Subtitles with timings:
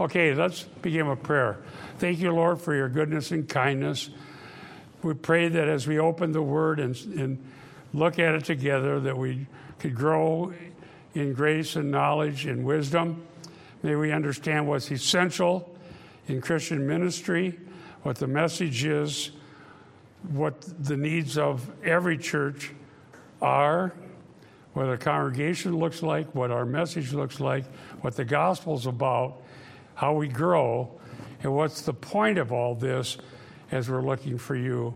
[0.00, 1.58] Okay, let's begin with prayer.
[1.98, 4.08] Thank you, Lord, for your goodness and kindness.
[5.02, 7.44] We pray that as we open the Word and, and
[7.92, 9.46] look at it together, that we
[9.78, 10.54] could grow
[11.14, 13.22] in grace and knowledge and wisdom.
[13.82, 15.76] May we understand what's essential
[16.26, 17.60] in Christian ministry,
[18.02, 19.30] what the message is,
[20.30, 22.72] what the needs of every church
[23.42, 23.92] are,
[24.72, 27.66] what a congregation looks like, what our message looks like,
[28.00, 29.41] what the gospel's about,
[30.02, 30.90] how we grow,
[31.44, 33.18] and what's the point of all this
[33.70, 34.92] as we're looking for you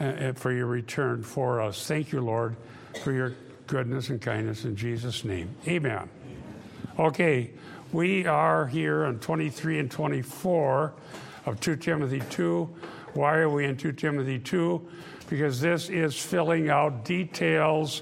[0.00, 1.86] and for your return for us.
[1.86, 2.56] Thank you, Lord,
[3.04, 3.34] for your
[3.66, 5.54] goodness and kindness in Jesus' name.
[5.68, 6.08] Amen.
[6.98, 7.50] Okay,
[7.92, 10.94] we are here on 23 and 24
[11.44, 12.64] of 2 Timothy 2.
[13.12, 14.80] Why are we in 2 Timothy 2?
[15.28, 18.00] Because this is filling out details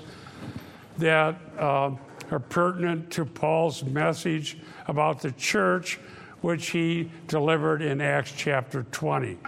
[0.98, 1.90] that uh,
[2.30, 5.98] are pertinent to Paul's message about the church,
[6.40, 9.38] which he delivered in Acts chapter 20.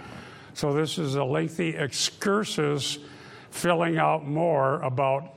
[0.53, 2.99] So this is a lengthy excursus
[3.49, 5.35] filling out more about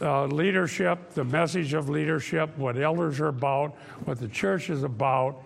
[0.00, 5.42] uh, leadership, the message of leadership, what elders are about, what the church is about,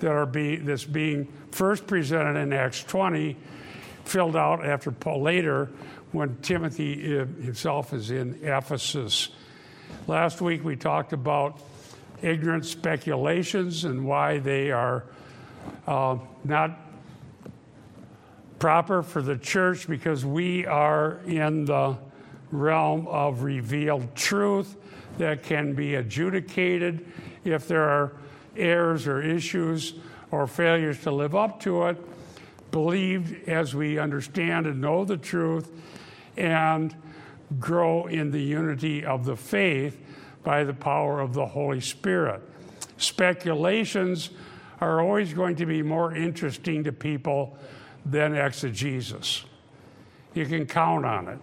[0.00, 3.36] that are be, that's being first presented in Acts 20,
[4.04, 5.70] filled out after Paul later
[6.12, 9.30] when Timothy uh, himself is in Ephesus.
[10.06, 11.58] Last week we talked about
[12.24, 15.04] ignorant speculations and why they are
[15.86, 16.80] uh, not
[18.58, 21.96] proper for the church because we are in the
[22.50, 24.76] realm of revealed truth
[25.18, 27.06] that can be adjudicated
[27.44, 28.12] if there are
[28.56, 29.94] errors or issues
[30.30, 31.98] or failures to live up to it,
[32.70, 35.70] believed as we understand and know the truth,
[36.36, 36.96] and
[37.60, 40.00] grow in the unity of the faith
[40.44, 42.42] by the power of the Holy Spirit.
[42.98, 44.30] Speculations
[44.80, 47.56] are always going to be more interesting to people
[48.04, 49.44] than exegesis.
[50.34, 51.38] You can count on it.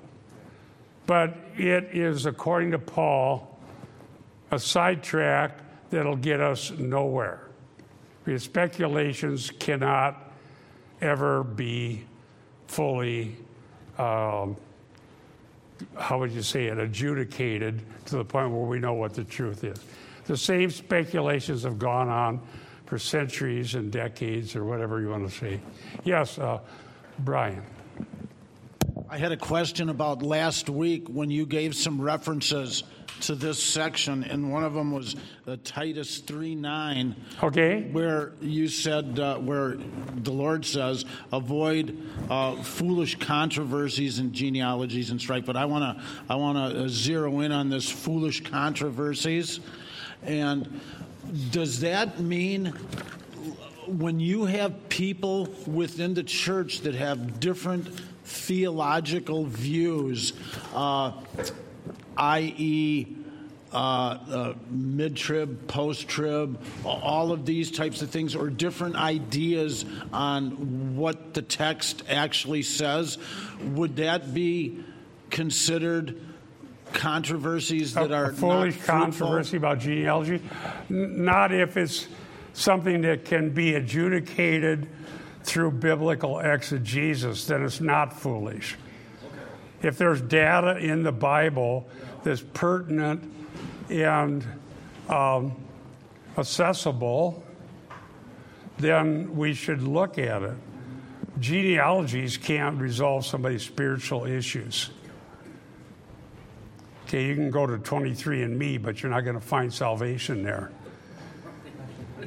[1.08, 3.60] But it is, according to Paul,
[4.52, 5.58] a sidetrack
[5.90, 7.48] that'll get us nowhere.
[8.24, 10.32] Because speculations cannot
[11.02, 12.06] ever be
[12.68, 13.36] fully,
[13.98, 14.56] um,
[15.98, 19.64] how would you say it, adjudicated to the point where we know what the truth
[19.64, 19.84] is.
[20.26, 22.42] The same speculations have gone on
[22.86, 25.60] for centuries and decades, or whatever you want to say.
[26.04, 26.60] Yes, uh,
[27.20, 27.64] Brian.
[29.14, 32.86] I had a question about last week when you gave some references
[33.20, 37.18] to this section, and one of them was uh, Titus 3 9.
[37.44, 37.90] Okay.
[37.92, 39.76] Where you said, uh, where
[40.16, 45.46] the Lord says, avoid uh, foolish controversies and genealogies and strife.
[45.46, 49.60] But I want to I wanna uh, zero in on this foolish controversies.
[50.24, 50.80] And
[51.52, 52.68] does that mean
[53.88, 57.90] when you have people within the church that have different
[58.32, 60.34] theological views,
[60.74, 61.12] uh,
[62.18, 63.18] i.e.,
[63.74, 69.86] uh, uh, mid trib, post trib, all of these types of things, or different ideas
[70.12, 73.18] on what the text actually says,
[73.74, 74.84] would that be
[75.30, 76.20] considered
[76.92, 80.42] controversies that are a foolish not controversy about genealogy?
[80.90, 82.08] N- not if it's
[82.54, 84.90] something that can be adjudicated
[85.44, 88.78] through biblical exegesis, then it's not foolish.
[89.26, 89.88] Okay.
[89.88, 91.88] If there's data in the Bible
[92.24, 93.32] that's pertinent
[93.90, 94.46] and
[95.10, 95.56] um,
[96.38, 97.44] accessible,
[98.78, 100.56] then we should look at it.
[101.40, 104.92] Genealogies can't resolve somebody's spiritual issues.
[107.06, 110.72] Okay, you can go to 23andMe, but you're not going to find salvation there.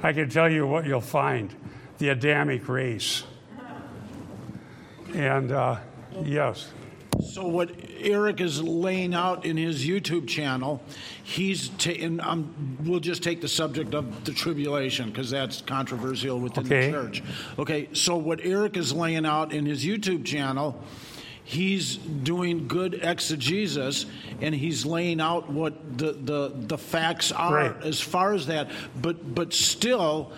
[0.03, 1.55] I can tell you what you'll find
[1.99, 3.25] the Adamic race.
[5.15, 5.77] And uh,
[6.25, 6.73] yes.
[7.31, 10.83] So what Eric is laying out in his YouTube channel,
[11.23, 12.21] he's taking.
[12.21, 16.91] Um, we'll just take the subject of the tribulation because that's controversial within okay.
[16.91, 17.23] the church.
[17.59, 17.89] Okay.
[17.93, 20.83] So what Eric is laying out in his YouTube channel,
[21.45, 24.07] he's doing good exegesis
[24.41, 27.83] and he's laying out what the the, the facts are right.
[27.83, 28.71] as far as that.
[29.01, 30.33] But but still,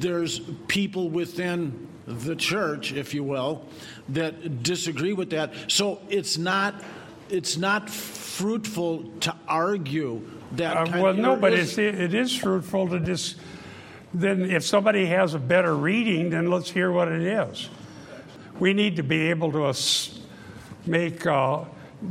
[0.00, 3.64] there's people within the church, if you will,
[4.10, 5.52] that disagree with that.
[5.68, 6.74] So it's not
[7.30, 10.76] it's not fruitful to argue that.
[10.76, 13.36] Uh, well, no, but it's, it is fruitful to just.
[14.14, 17.68] Then, if somebody has a better reading, then let's hear what it is.
[18.58, 19.64] We need to be able to
[20.88, 21.26] make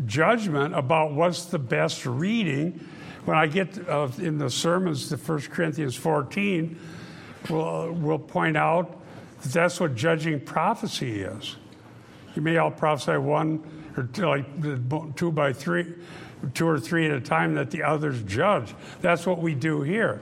[0.06, 2.88] judgment about what's the best reading.
[3.26, 6.80] When I get uh, in the sermons to 1 Corinthians 14,
[7.50, 9.02] will, will point out
[9.42, 11.56] that that's what judging prophecy is.
[12.36, 13.64] You may all prophesy one
[13.98, 15.94] or two, like two by three,
[16.54, 18.74] two or three at a time that the others judge.
[19.02, 20.22] That's what we do here.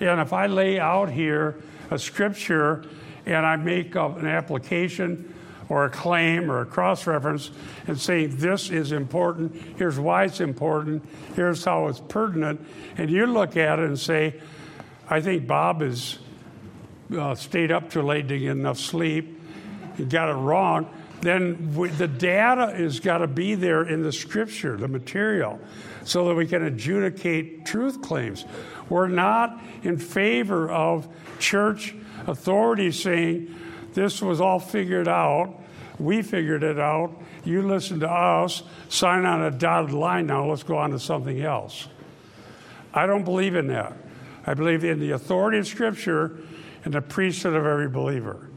[0.00, 1.56] And if I lay out here
[1.90, 2.84] a scripture
[3.26, 5.31] and I make an application
[5.72, 7.50] or a claim or a cross reference
[7.86, 11.02] and saying this is important, here's why it's important,
[11.34, 12.60] here's how it's pertinent,
[12.98, 14.38] and you look at it and say,
[15.08, 16.18] I think Bob has
[17.16, 19.40] uh, stayed up too late to get enough sleep,
[19.96, 20.90] he got it wrong.
[21.22, 25.58] Then we, the data has got to be there in the scripture, the material,
[26.04, 28.44] so that we can adjudicate truth claims.
[28.90, 31.08] We're not in favor of
[31.38, 31.94] church
[32.26, 33.54] authorities saying
[33.94, 35.60] this was all figured out.
[35.98, 37.12] We figured it out.
[37.44, 41.40] You listen to us, sign on a dotted line now, let's go on to something
[41.42, 41.88] else.
[42.94, 43.94] I don't believe in that.
[44.46, 46.38] I believe in the authority of Scripture
[46.84, 48.48] and the priesthood of every believer.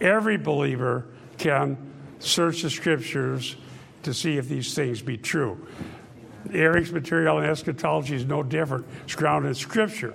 [0.00, 1.06] Every believer
[1.38, 1.76] can
[2.18, 3.56] search the scriptures
[4.02, 5.66] to see if these things be true.
[6.54, 8.86] Eric's material in eschatology is no different.
[9.04, 10.12] It's grounded in Scripture,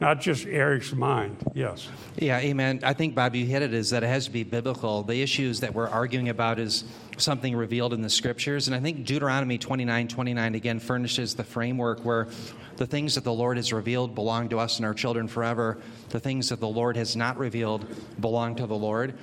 [0.00, 1.36] not just Eric's mind.
[1.54, 1.88] Yes.
[2.16, 2.80] Yeah, amen.
[2.82, 5.02] I think, Bob, you hit it, is that it has to be biblical.
[5.02, 6.84] The issues that we're arguing about is
[7.16, 8.66] something revealed in the Scriptures.
[8.68, 12.28] And I think Deuteronomy 29 29 again furnishes the framework where
[12.76, 15.78] the things that the Lord has revealed belong to us and our children forever.
[16.10, 17.86] The things that the Lord has not revealed
[18.20, 19.14] belong to the Lord.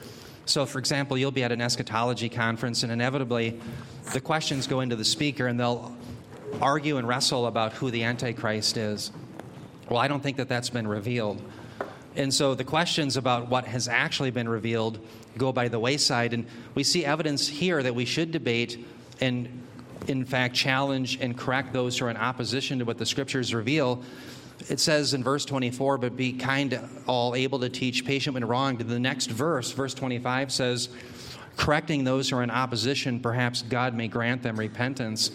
[0.45, 3.59] So, for example, you'll be at an eschatology conference, and inevitably
[4.11, 5.95] the questions go into the speaker, and they'll
[6.61, 9.11] argue and wrestle about who the Antichrist is.
[9.89, 11.41] Well, I don't think that that's been revealed.
[12.15, 14.99] And so the questions about what has actually been revealed
[15.37, 16.33] go by the wayside.
[16.33, 16.45] And
[16.75, 18.85] we see evidence here that we should debate
[19.21, 19.47] and,
[20.07, 24.03] in fact, challenge and correct those who are in opposition to what the scriptures reveal
[24.69, 28.45] it says in verse 24, but be kind to all, able to teach, patient when
[28.45, 28.79] wronged.
[28.81, 30.89] The next verse, verse 25 says,
[31.57, 35.31] correcting those who are in opposition, perhaps God may grant them repentance.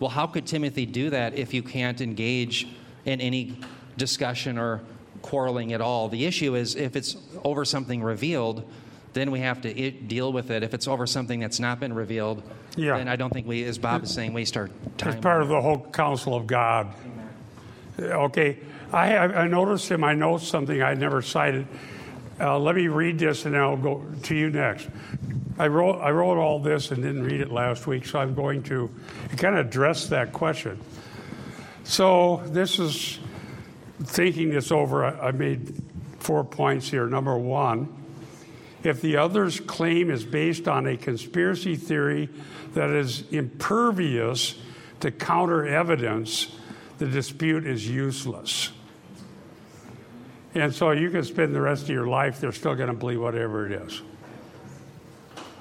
[0.00, 2.68] Well, how could Timothy do that if you can't engage
[3.04, 3.58] in any
[3.96, 4.80] discussion or
[5.22, 6.08] quarreling at all?
[6.08, 8.64] The issue is if it's over something revealed,
[9.12, 10.62] then we have to deal with it.
[10.62, 12.42] If it's over something that's not been revealed,
[12.76, 12.98] yeah.
[12.98, 15.14] then I don't think we, as Bob is saying, waste our time.
[15.14, 16.94] It's part of the whole counsel of God.
[17.98, 18.58] Okay,
[18.92, 21.66] I, I noticed in my notes something I never cited.
[22.40, 24.88] Uh, let me read this and I'll go to you next.
[25.58, 28.62] I wrote, I wrote all this and didn't read it last week, so I'm going
[28.64, 28.88] to
[29.36, 30.80] kind of address that question.
[31.82, 33.18] So, this is
[34.04, 35.82] thinking this over, I, I made
[36.20, 37.06] four points here.
[37.06, 37.88] Number one,
[38.84, 42.28] if the other's claim is based on a conspiracy theory
[42.74, 44.54] that is impervious
[45.00, 46.54] to counter evidence,
[46.98, 48.70] the dispute is useless.
[50.54, 53.20] And so you can spend the rest of your life, they're still going to believe
[53.20, 54.02] whatever it is.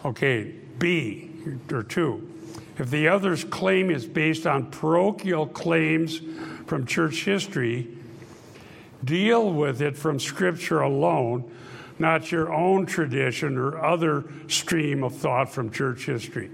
[0.06, 1.32] Okay, B,
[1.72, 2.32] or two.
[2.78, 6.22] If the other's claim is based on parochial claims
[6.68, 7.88] from church history,
[9.04, 11.52] deal with it from Scripture alone,
[12.00, 16.52] not your own tradition or other stream of thought from church history.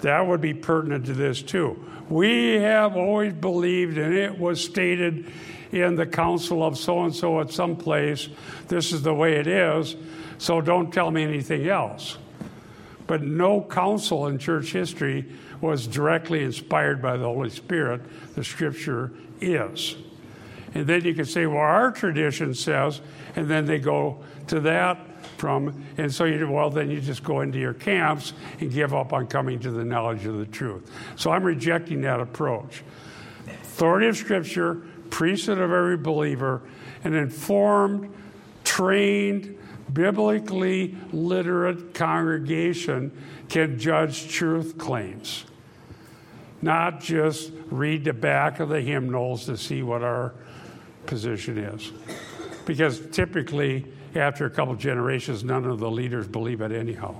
[0.00, 1.84] That would be pertinent to this too.
[2.08, 5.32] We have always believed, and it was stated
[5.74, 8.28] in the council of so and so at some place,
[8.68, 9.96] this is the way it is,
[10.38, 12.18] so don't tell me anything else.
[13.06, 15.26] But no council in church history
[15.60, 18.02] was directly inspired by the Holy Spirit.
[18.34, 19.96] The scripture is.
[20.74, 23.00] And then you can say, well, our tradition says,
[23.36, 24.98] and then they go to that
[25.38, 29.12] from, and so you, well, then you just go into your camps and give up
[29.12, 30.90] on coming to the knowledge of the truth.
[31.16, 32.82] So I'm rejecting that approach.
[33.46, 34.82] Authority of Scripture,
[35.14, 36.60] priesthood of every believer,
[37.04, 38.12] an informed,
[38.64, 39.56] trained,
[39.92, 43.12] biblically literate congregation
[43.48, 45.44] can judge truth claims,
[46.62, 50.34] not just read the back of the hymnals to see what our
[51.06, 51.92] position is.
[52.66, 57.14] Because typically, after a couple generations, none of the leaders believe it anyhow.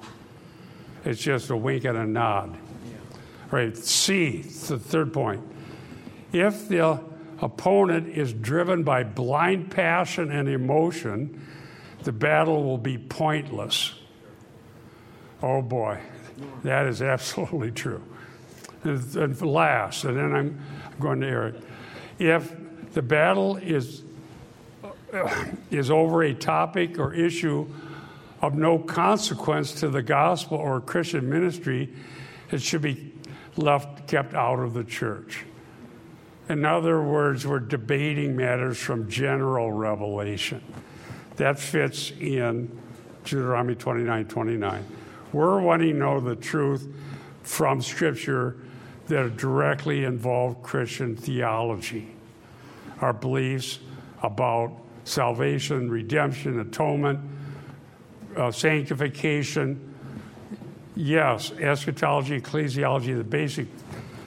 [1.04, 2.58] It's just a wink and a nod.
[3.52, 3.76] Right?
[3.76, 5.42] C, the third point.
[6.32, 11.46] If the opponent is driven by blind passion and emotion,
[12.02, 13.94] the battle will be pointless.
[15.42, 16.00] Oh boy,
[16.62, 18.02] that is absolutely true.
[18.82, 20.60] And last, and then I'm
[21.00, 21.54] going to Eric.
[22.18, 22.54] If
[22.92, 24.02] the battle is
[25.12, 27.66] uh, is over a topic or issue
[28.42, 31.94] of no consequence to the gospel or Christian ministry,
[32.50, 33.12] it should be
[33.56, 35.44] left kept out of the church.
[36.48, 40.62] In other words, we're debating matters from general revelation.
[41.36, 42.70] That fits in
[43.24, 44.84] Deuteronomy 29 29.
[45.32, 46.86] We're wanting to know the truth
[47.42, 48.56] from Scripture
[49.06, 52.14] that directly involve Christian theology,
[53.00, 53.80] our beliefs
[54.22, 54.72] about
[55.04, 57.20] salvation, redemption, atonement,
[58.36, 59.94] uh, sanctification.
[60.94, 63.66] Yes, eschatology, ecclesiology, the basic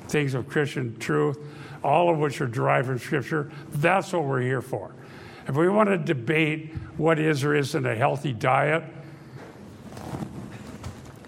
[0.07, 1.39] things of Christian truth,
[1.83, 3.51] all of which are derived from Scripture.
[3.71, 4.93] That's what we're here for.
[5.47, 8.83] If we want to debate what is or isn't a healthy diet,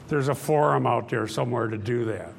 [0.10, 2.34] there's a forum out there somewhere to do that.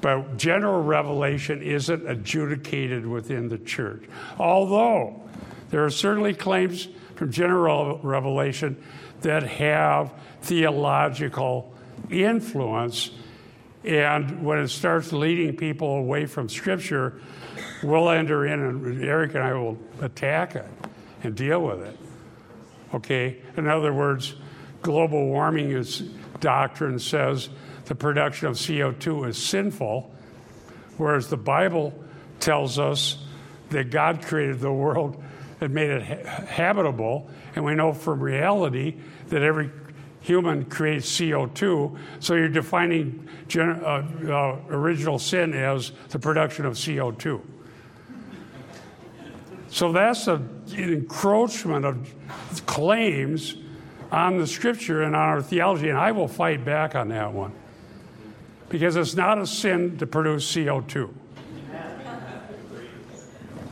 [0.00, 4.02] But general revelation isn't adjudicated within the church.
[4.38, 5.22] Although
[5.70, 8.82] there are certainly claims from general revelation
[9.20, 10.12] that have
[10.42, 11.72] theological
[12.10, 13.10] influence.
[13.84, 17.20] And when it starts leading people away from Scripture,
[17.82, 20.68] we'll enter in, and Eric and I will attack it
[21.22, 21.98] and deal with it.
[22.94, 23.38] Okay?
[23.56, 24.34] In other words,
[24.82, 26.00] global warming is
[26.40, 27.48] doctrine says
[27.86, 30.14] the production of CO2 is sinful,
[30.96, 31.92] whereas the Bible
[32.40, 33.18] tells us
[33.70, 35.22] that God created the world
[35.60, 38.96] and made it ha- habitable, and we know from reality
[39.28, 39.70] that every
[40.22, 41.98] human creates CO2.
[42.20, 47.40] So you're defining gen- uh, uh, original sin as the production of CO2.
[49.68, 53.56] So that's a, an encroachment of claims
[54.10, 57.52] on the scripture and on our theology, and I will fight back on that one.
[58.68, 61.12] Because it's not a sin to produce CO2.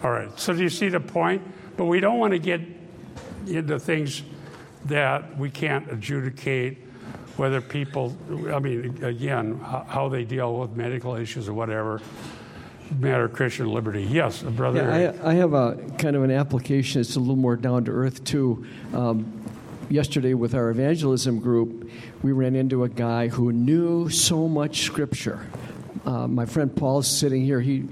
[0.03, 1.43] All right, so do you see the point?
[1.77, 2.63] But we don't want to get
[3.47, 4.23] into things
[4.87, 6.79] that we can't adjudicate
[7.37, 8.17] whether people,
[8.53, 12.01] I mean, again, how they deal with medical issues or whatever
[12.99, 14.03] matter Christian liberty.
[14.03, 14.83] Yes, brother.
[14.83, 17.01] Yeah, I, I, have a kind of an application.
[17.01, 18.67] It's a little more down to earth too.
[18.93, 19.41] Um,
[19.89, 21.91] yesterday with our evangelism group,
[22.23, 25.47] we ran into a guy who knew so much scripture.
[26.05, 27.61] Uh, my friend Paul is sitting here.
[27.61, 27.87] He,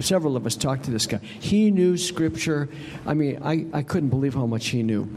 [0.00, 1.18] several of us talked to this guy.
[1.18, 2.68] He knew Scripture.
[3.06, 5.08] I mean, I, I couldn't believe how much he knew,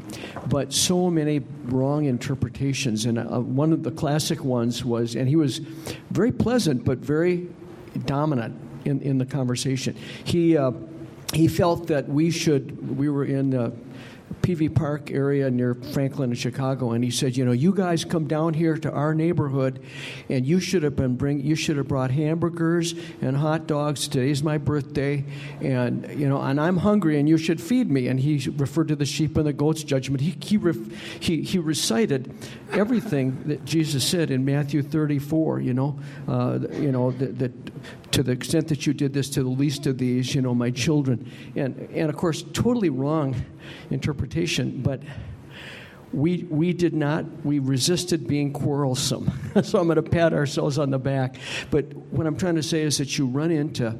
[0.47, 3.05] but so many wrong interpretations.
[3.05, 5.59] And uh, one of the classic ones was, and he was
[6.11, 7.47] very pleasant but very
[8.05, 9.95] dominant in, in the conversation.
[10.23, 10.71] He uh,
[11.33, 12.97] he felt that we should.
[12.97, 13.53] We were in.
[14.41, 18.27] Peavey Park area near Franklin and Chicago, and he said, "You know, you guys come
[18.27, 19.79] down here to our neighborhood,
[20.29, 24.07] and you should have been bring you should have brought hamburgers and hot dogs.
[24.07, 25.25] Today's my birthday,
[25.61, 28.95] and you know, and I'm hungry, and you should feed me." And he referred to
[28.95, 30.21] the sheep and the goats judgment.
[30.21, 30.59] He he
[31.19, 32.33] he, he recited
[32.71, 35.61] everything that Jesus said in Matthew 34.
[35.61, 37.51] You know, uh, you know that, that
[38.11, 40.71] to the extent that you did this to the least of these, you know, my
[40.71, 43.35] children, and and of course, totally wrong
[43.89, 45.01] interpretation, but
[46.13, 49.31] we, we did not, we resisted being quarrelsome.
[49.63, 51.35] so I'm going to pat ourselves on the back.
[51.69, 53.97] But what I'm trying to say is that you run into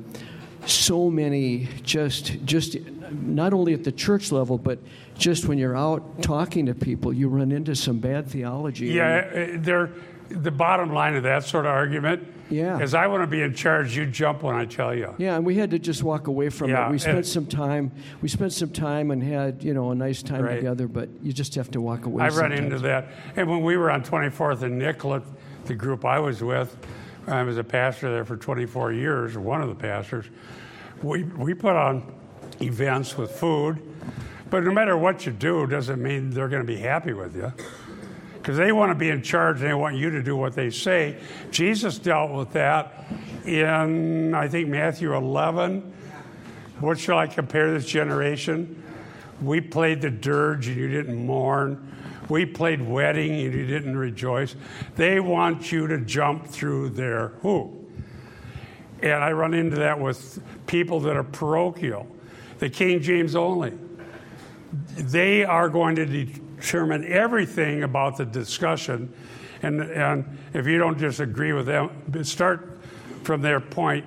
[0.66, 2.78] so many just, just
[3.12, 4.80] not only at the church level, but
[5.18, 8.88] just when you're out talking to people, you run into some bad theology.
[8.88, 9.92] Yeah, uh, they're
[10.30, 12.80] the bottom line of that sort of argument yeah.
[12.80, 13.96] is I want to be in charge.
[13.96, 15.14] You jump when I tell you.
[15.18, 16.92] Yeah, and we had to just walk away from yeah, it.
[16.92, 17.92] We spent some time.
[18.22, 20.56] We spent some time and had you know a nice time right.
[20.56, 20.88] together.
[20.88, 22.24] But you just have to walk away.
[22.24, 25.24] I run into that, and when we were on 24th and Nicollet,
[25.66, 26.76] the group I was with,
[27.28, 30.26] I was a pastor there for 24 years, one of the pastors.
[31.02, 32.14] We we put on
[32.62, 33.82] events with food,
[34.50, 37.52] but no matter what you do, doesn't mean they're going to be happy with you
[38.48, 40.70] because they want to be in charge and they want you to do what they
[40.70, 41.18] say.
[41.52, 43.06] Jesus dealt with that
[43.44, 45.82] in, I think, Matthew 11.
[46.80, 48.82] What shall I compare this generation?
[49.42, 51.94] We played the dirge and you didn't mourn.
[52.30, 54.56] We played wedding and you didn't rejoice.
[54.96, 57.74] They want you to jump through their hoop.
[59.02, 62.08] And I run into that with people that are parochial,
[62.60, 63.78] the King James only.
[64.96, 66.06] They are going to
[66.60, 69.14] determine everything about the discussion.
[69.62, 71.90] And, and if you don't just agree with them,
[72.24, 72.80] start
[73.24, 74.06] from their point.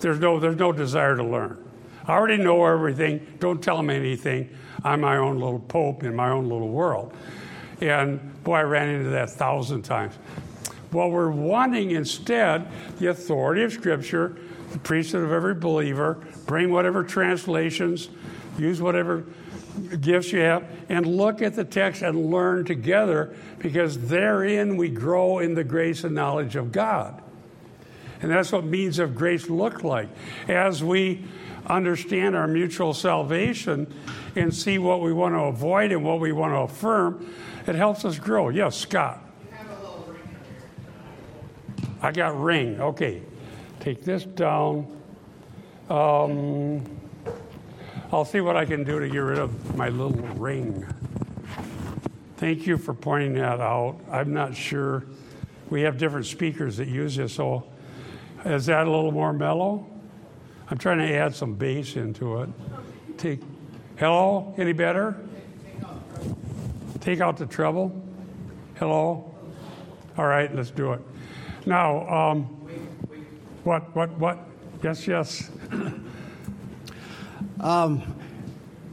[0.00, 1.62] There's no, there's no desire to learn.
[2.06, 3.26] I already know everything.
[3.40, 4.50] Don't tell me anything.
[4.84, 7.12] I'm my own little pope in my own little world.
[7.80, 10.14] And boy, I ran into that a thousand times.
[10.92, 14.36] Well, we're wanting instead the authority of Scripture,
[14.70, 18.08] the priesthood of every believer, bring whatever translations,
[18.56, 19.24] use whatever
[20.00, 25.38] gifts you have and look at the text and learn together because therein we grow
[25.38, 27.22] in the grace and knowledge of God.
[28.22, 30.08] And that's what means of grace look like.
[30.48, 31.24] As we
[31.66, 33.92] understand our mutual salvation
[34.34, 37.30] and see what we want to avoid and what we want to affirm,
[37.66, 38.48] it helps us grow.
[38.48, 39.22] Yes, Scott.
[42.02, 42.80] I got ring.
[42.80, 43.22] Okay.
[43.80, 44.86] Take this down.
[45.88, 46.84] Um,
[48.12, 50.86] I'll see what I can do to get rid of my little ring.
[52.36, 53.98] Thank you for pointing that out.
[54.10, 55.04] I'm not sure.
[55.70, 57.66] We have different speakers that use this, so
[58.44, 59.86] is that a little more mellow?
[60.70, 62.48] I'm trying to add some bass into it.
[63.18, 63.40] Take,
[63.96, 65.16] hello, any better?
[67.00, 68.04] Take out the treble.
[68.76, 69.34] Hello?
[70.16, 71.00] All right, let's do it.
[71.66, 72.44] Now, um,
[73.64, 74.38] what, what, what?
[74.80, 75.50] Yes, yes.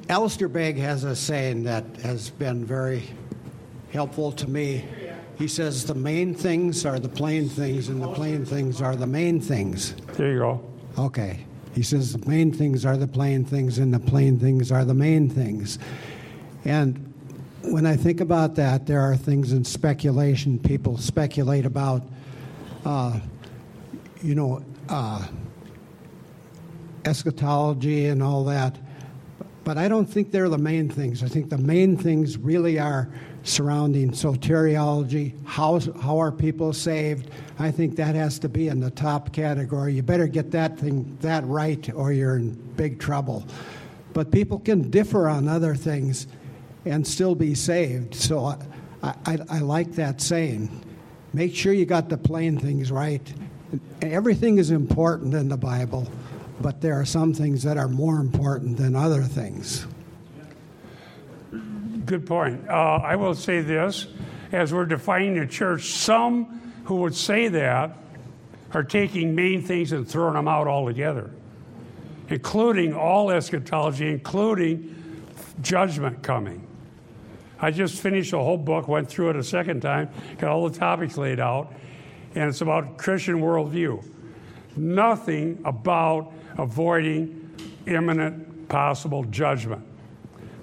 [0.10, 3.04] Alistair Begg has a saying that has been very
[3.92, 4.86] helpful to me.
[5.38, 9.08] He says, The main things are the plain things, and the plain things are the
[9.08, 9.94] main things.
[10.18, 10.70] There you go.
[10.98, 11.46] Okay.
[11.74, 14.94] He says, The main things are the plain things, and the plain things are the
[14.94, 15.80] main things.
[16.66, 17.14] And
[17.62, 20.60] when I think about that, there are things in speculation.
[20.60, 22.04] People speculate about,
[22.86, 23.20] uh,
[24.22, 25.26] you know, uh,
[27.06, 28.78] eschatology and all that.
[29.64, 31.24] But I don't think they're the main things.
[31.24, 33.10] I think the main things really are
[33.44, 35.34] surrounding soteriology.
[35.46, 37.30] How, how are people saved?
[37.60, 39.94] I think that has to be in the top category.
[39.94, 43.46] You better get that thing that right, or you're in big trouble.
[44.14, 46.28] But people can differ on other things
[46.86, 48.16] and still be saved.
[48.16, 48.58] So I,
[49.26, 50.70] I, I like that saying.
[51.34, 53.34] Make sure you got the plain things right.
[54.02, 56.08] Everything is important in the Bible
[56.64, 59.86] but there are some things that are more important than other things.
[62.06, 62.68] Good point.
[62.70, 64.08] Uh, I will say this
[64.54, 67.98] as we're defining the church, some who would say that
[68.72, 71.32] are taking main things and throwing them out altogether,
[72.30, 74.96] including all eschatology, including
[75.62, 76.66] judgment coming.
[77.60, 80.80] I just finished a whole book, went through it a second time, got all the
[80.80, 81.74] topics laid out,
[82.36, 84.04] and it's about Christian worldview.
[84.76, 87.52] Nothing about avoiding
[87.86, 89.86] imminent possible judgment.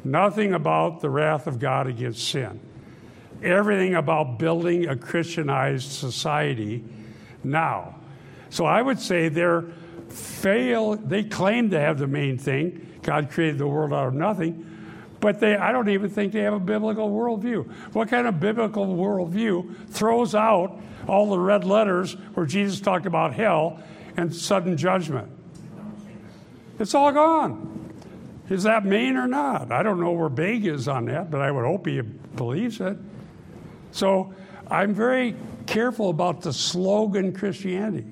[0.05, 2.61] Nothing about the wrath of God against sin.
[3.43, 6.85] Everything about building a Christianized society
[7.45, 7.97] now.
[8.51, 9.65] So I would say they're
[10.09, 12.99] fail they claim to have the main thing.
[13.03, 14.67] God created the world out of nothing,
[15.21, 17.71] but they I don't even think they have a biblical worldview.
[17.93, 23.35] What kind of biblical worldview throws out all the red letters where Jesus talked about
[23.35, 23.81] hell
[24.17, 25.31] and sudden judgment?
[26.81, 27.93] It's all gone.
[28.49, 29.71] Is that main or not?
[29.71, 32.97] I don't know where Begg is on that, but I would hope he believes it.
[33.93, 34.35] So
[34.69, 38.07] I'm very careful about the slogan Christianity.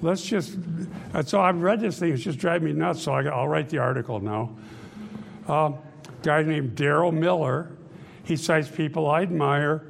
[0.00, 0.56] Let's just,
[1.24, 3.78] so I've read this thing, it's just driving me nuts, so I, will write the
[3.78, 4.56] article now.
[5.46, 5.72] Uh,
[6.22, 7.70] guy named Darrow Miller,
[8.24, 9.84] he cites people I admire,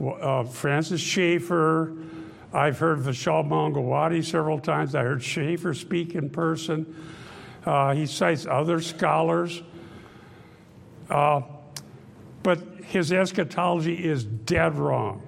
[0.00, 1.92] uh, Francis Schaeffer.
[2.56, 4.94] I've heard Vishal Mangalwadi several times.
[4.94, 6.96] I heard Schaeffer speak in person.
[7.66, 9.62] Uh, he cites other scholars.
[11.10, 11.42] Uh,
[12.42, 15.20] but his eschatology is dead wrong.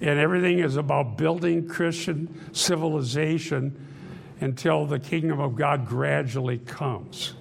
[0.00, 3.84] And everything is about building Christian civilization
[4.40, 7.34] until the kingdom of God gradually comes.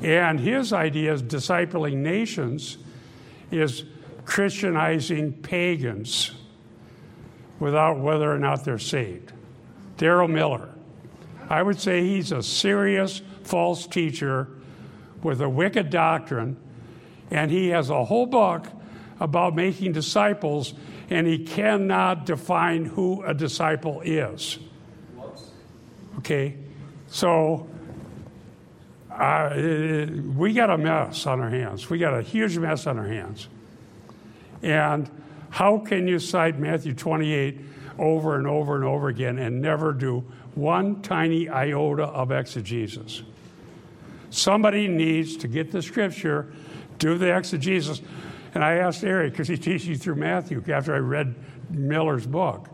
[0.00, 2.78] And his idea is discipling nations
[3.50, 3.84] is
[4.24, 6.30] Christianizing pagans
[7.60, 9.32] without whether or not they're saved.
[9.98, 10.68] Darrow Miller.
[11.48, 14.48] I would say he's a serious false teacher
[15.22, 16.56] with a wicked doctrine,
[17.30, 18.66] and he has a whole book
[19.20, 20.72] about making disciples,
[21.10, 24.58] and he cannot define who a disciple is.
[26.18, 26.56] Okay,
[27.08, 27.68] so
[29.10, 31.90] uh, we got a mess on our hands.
[31.90, 33.48] We got a huge mess on our hands.
[34.62, 35.10] And
[35.50, 37.60] how can you cite Matthew 28
[37.98, 43.22] over and over and over again and never do one tiny iota of exegesis.
[44.30, 46.52] Somebody needs to get the scripture,
[46.98, 48.00] do the exegesis.
[48.54, 51.34] And I asked Eric, because he teaches through Matthew after I read
[51.68, 52.68] Miller's book.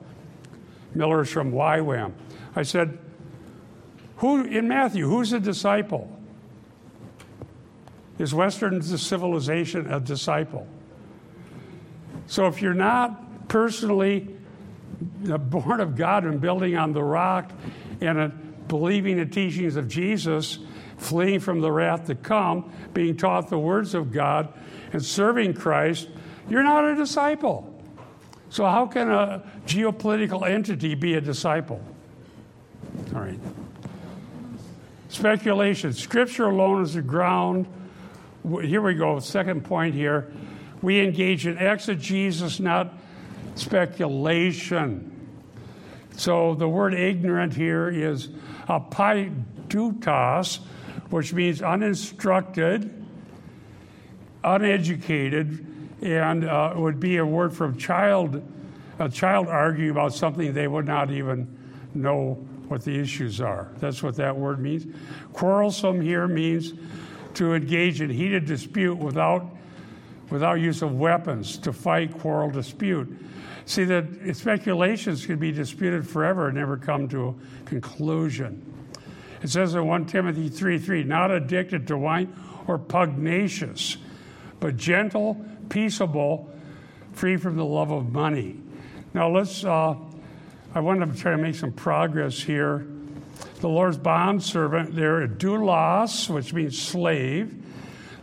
[0.94, 2.12] Miller's from YWAM.
[2.54, 2.98] I said,
[4.18, 6.10] Who in Matthew, who's a disciple?
[8.18, 10.66] Is Western civilization a disciple?
[12.26, 14.28] So if you're not personally
[15.00, 17.50] born of God and building on the rock
[18.00, 20.58] and believing the teachings of Jesus,
[20.98, 24.52] fleeing from the wrath to come, being taught the words of God,
[24.92, 26.08] and serving Christ,
[26.48, 27.72] you're not a disciple.
[28.48, 31.82] So, how can a geopolitical entity be a disciple?
[33.14, 33.40] All right.
[35.08, 35.92] Speculation.
[35.92, 37.66] Scripture alone is the ground.
[38.62, 39.18] Here we go.
[39.18, 40.32] Second point here.
[40.82, 42.92] We engage in exegesis, not
[43.54, 45.12] speculation.
[46.16, 48.28] So the word ignorant here is
[48.68, 50.60] apaidutos,
[51.10, 53.04] which means uninstructed,
[54.44, 55.66] uneducated,
[56.02, 58.42] and uh, would be a word from child,
[58.98, 61.56] a child arguing about something they would not even
[61.94, 62.34] know
[62.68, 63.68] what the issues are.
[63.78, 64.86] That's what that word means.
[65.32, 66.74] Quarrelsome here means
[67.34, 69.46] to engage in heated dispute without,
[70.30, 73.08] without use of weapons, to fight, quarrel, dispute.
[73.64, 78.72] See, that speculations can be disputed forever and never come to a conclusion.
[79.42, 82.34] It says in 1 Timothy 3 3, not addicted to wine
[82.66, 83.96] or pugnacious,
[84.60, 86.50] but gentle, peaceable,
[87.12, 88.60] free from the love of money.
[89.14, 89.94] Now, let's, uh,
[90.74, 92.86] I want to try to make some progress here.
[93.60, 97.64] The Lord's bondservant, there, doulos, which means slave.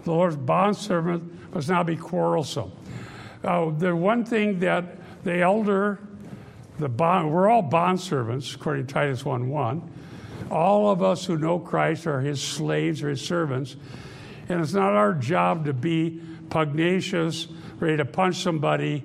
[0.04, 2.72] The Lord's bondservant must not be quarrelsome.
[3.44, 6.00] Uh, the one thing that the elder,
[6.80, 9.92] the bond, we're all bondservants, according to Titus 1 1.
[10.50, 13.76] All of us who know Christ are his slaves or his servants.
[14.50, 17.48] And it's not our job to be pugnacious,
[17.80, 19.04] ready to punch somebody,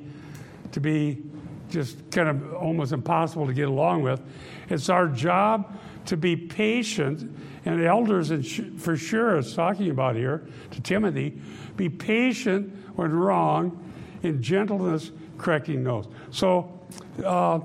[0.73, 1.23] to be
[1.71, 4.21] just kind of almost impossible to get along with.
[4.69, 5.79] It's our job
[6.09, 8.33] to be patient, and elders,
[8.79, 11.39] for sure, is talking about here to Timothy,
[11.77, 13.93] be patient when wrong,
[14.23, 16.09] in gentleness, correcting those.
[16.31, 16.81] So
[17.25, 17.61] uh,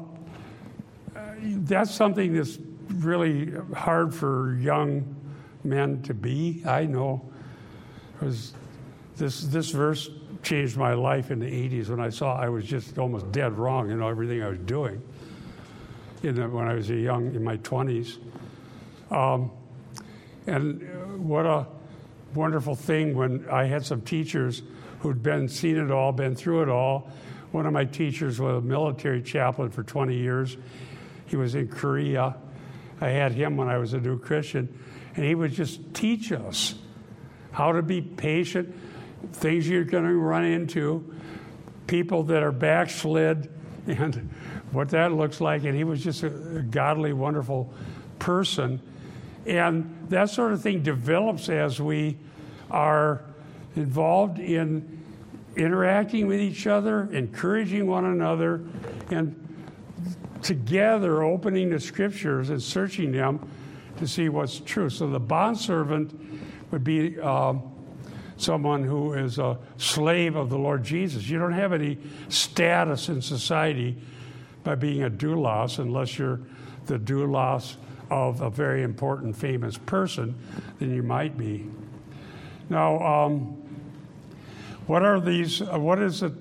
[1.41, 2.59] that's something that's
[2.95, 5.15] really hard for young
[5.63, 6.63] men to be.
[6.65, 7.29] I know.
[8.13, 8.53] Because
[9.15, 10.09] this this verse
[10.43, 13.89] changed my life in the 80s when I saw I was just almost dead wrong
[13.89, 15.01] in everything I was doing.
[16.23, 18.17] In the, when I was a young in my 20s,
[19.13, 19.51] um,
[20.47, 21.67] and what a
[22.33, 24.63] wonderful thing when I had some teachers
[24.99, 27.09] who'd been seen it all, been through it all.
[27.51, 30.57] One of my teachers was a military chaplain for 20 years.
[31.27, 32.35] He was in Korea.
[32.99, 34.79] I had him when I was a new Christian,
[35.15, 36.73] and he would just teach us
[37.51, 38.73] how to be patient,
[39.33, 41.13] things you're going to run into,
[41.85, 43.51] people that are backslid,
[43.87, 44.31] and
[44.71, 45.65] what that looks like.
[45.65, 47.71] And he was just a godly, wonderful
[48.17, 48.81] person.
[49.45, 52.17] And that sort of thing develops as we
[52.71, 53.23] are
[53.75, 55.01] involved in
[55.55, 58.61] interacting with each other, encouraging one another,
[59.11, 59.39] and
[60.41, 63.47] together opening the scriptures and searching them
[63.97, 64.89] to see what's true.
[64.89, 66.19] So the bondservant
[66.71, 67.53] would be uh,
[68.37, 71.29] someone who is a slave of the Lord Jesus.
[71.29, 71.97] You don't have any
[72.29, 73.97] status in society
[74.63, 76.41] by being a doulos unless you're
[76.85, 77.75] the doulos
[78.09, 80.35] of a very important, famous person,
[80.79, 81.69] then you might be.
[82.69, 83.63] Now, um,
[84.87, 85.61] what are these?
[85.61, 86.33] Uh, what is it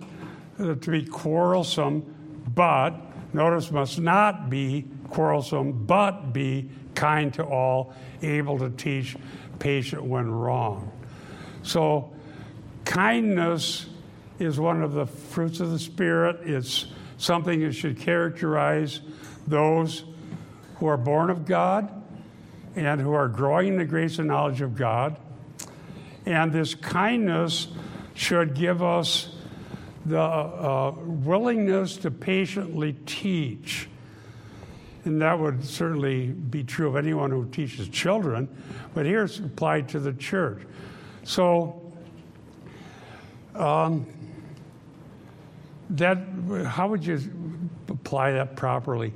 [0.59, 2.15] uh, to be quarrelsome?
[2.55, 2.95] But
[3.33, 9.17] notice must not be quarrelsome, but be kind to all, able to teach,
[9.59, 10.91] patient when wrong.
[11.63, 12.13] So,
[12.85, 13.87] kindness
[14.39, 16.41] is one of the fruits of the Spirit.
[16.43, 19.01] It's something that should characterize
[19.47, 20.05] those
[20.83, 21.93] who are born of God
[22.75, 25.17] and who are growing in the grace and knowledge of God.
[26.27, 27.69] And this kindness
[28.15, 29.33] should give us
[30.05, 33.87] the uh, willingness to patiently teach
[35.05, 38.49] and that would certainly be true of anyone who teaches children,
[38.95, 40.63] but here it's applied to the church.
[41.25, 41.93] So,
[43.55, 44.07] um,
[45.91, 46.19] that
[46.67, 47.21] how would you
[47.89, 49.13] apply that properly?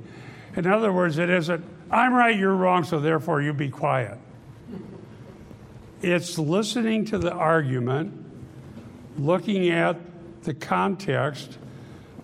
[0.57, 4.17] In other words, it isn't I'm right, you're wrong, so therefore you be quiet.
[6.01, 8.13] It's listening to the argument,
[9.17, 9.97] looking at
[10.43, 11.57] the context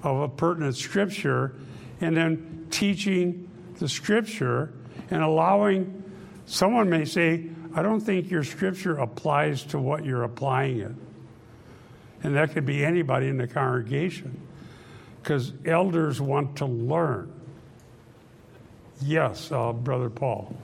[0.03, 1.55] of a pertinent scripture,
[2.01, 4.73] and then teaching the scripture
[5.09, 6.03] and allowing
[6.45, 10.91] someone may say, I don't think your scripture applies to what you're applying it.
[12.23, 14.39] And that could be anybody in the congregation
[15.21, 17.31] because elders want to learn.
[19.05, 20.55] Yes, uh, Brother Paul.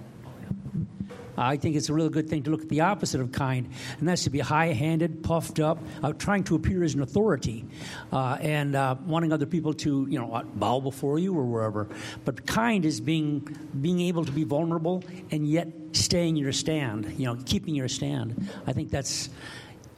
[1.37, 4.07] I think it's a really good thing to look at the opposite of kind, and
[4.07, 7.65] that's to be high handed, puffed up, uh, trying to appear as an authority,
[8.11, 11.87] uh, and uh, wanting other people to, you know, bow before you or wherever.
[12.25, 13.47] But kind is being,
[13.79, 18.49] being able to be vulnerable and yet staying your stand, you know, keeping your stand.
[18.67, 19.29] I think that's.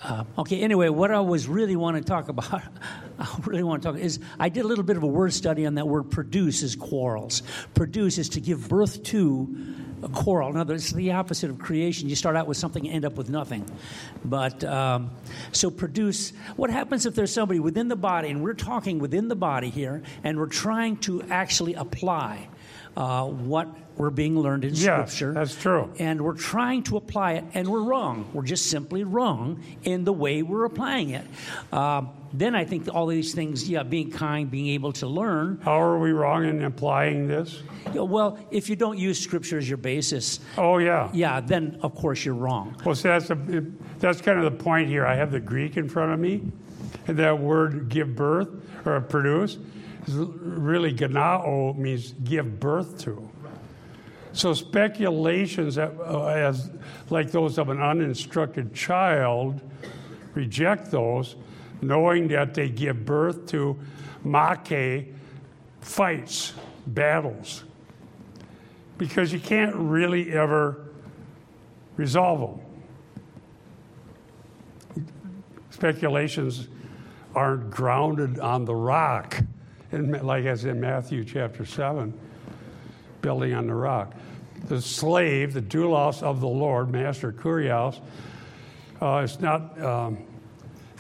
[0.04, 2.64] Uh, okay, anyway, what I was really want to talk about
[3.22, 5.66] I really want to talk is I did a little bit of a word study
[5.66, 7.44] on that word produce is quarrels.
[7.74, 9.56] Produce is to give birth to
[10.04, 10.50] a quarrel.
[10.50, 12.10] In other words, it's the opposite of creation.
[12.10, 13.66] You start out with something end up with nothing.
[14.26, 15.12] But um,
[15.52, 16.34] so produce.
[16.56, 20.02] What happens if there's somebody within the body, and we're talking within the body here,
[20.24, 22.50] and we're trying to actually apply
[22.98, 25.34] uh, what we're being learned in Yes, Scripture.
[25.34, 25.92] that's true.
[26.00, 28.30] And we're trying to apply it, and we're wrong.
[28.34, 31.26] We're just simply wrong in the way we're applying it.
[31.72, 35.60] Uh, then I think all these things, yeah, being kind, being able to learn.
[35.64, 37.62] How are we wrong in applying this?
[37.94, 41.10] know, well, if you don't use Scripture as your basis, Oh, yeah.
[41.14, 42.76] yeah, then of course you're wrong.
[42.86, 43.36] Well, see, that's, a,
[44.00, 45.06] that's kind of the point here.
[45.06, 46.42] I have the Greek in front of me,
[47.08, 48.50] and that word give birth
[48.86, 49.58] or produce
[50.08, 53.30] really ganao means give birth to.
[54.34, 55.90] So speculations uh,
[56.34, 56.72] as
[57.10, 59.62] like those of an uninstructed child
[60.34, 61.36] reject those,
[61.82, 63.78] knowing that they give birth to
[64.24, 65.14] make
[65.82, 66.54] fights,
[66.88, 67.64] battles,
[68.98, 70.88] because you can't really ever
[71.98, 72.72] resolve them.
[75.82, 76.68] speculations
[77.34, 79.40] aren't grounded on the rock,
[79.92, 82.14] and like as in Matthew chapter 7,
[83.22, 84.14] building on the rock.
[84.68, 88.00] The slave, the doulos of the Lord, master kurios,
[89.02, 90.20] uh, it's not, um,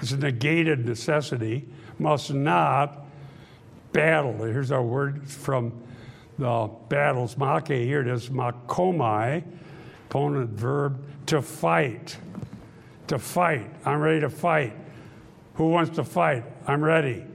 [0.01, 1.67] it's a negated necessity,
[1.99, 3.05] must not
[3.91, 4.33] battle.
[4.43, 5.71] Here's our word from
[6.39, 9.43] the battles, make, here it is, makomai,
[10.09, 12.17] opponent verb, to fight
[13.11, 13.69] to fight.
[13.85, 14.73] I'm ready to fight.
[15.55, 16.45] Who wants to fight?
[16.65, 17.25] I'm ready.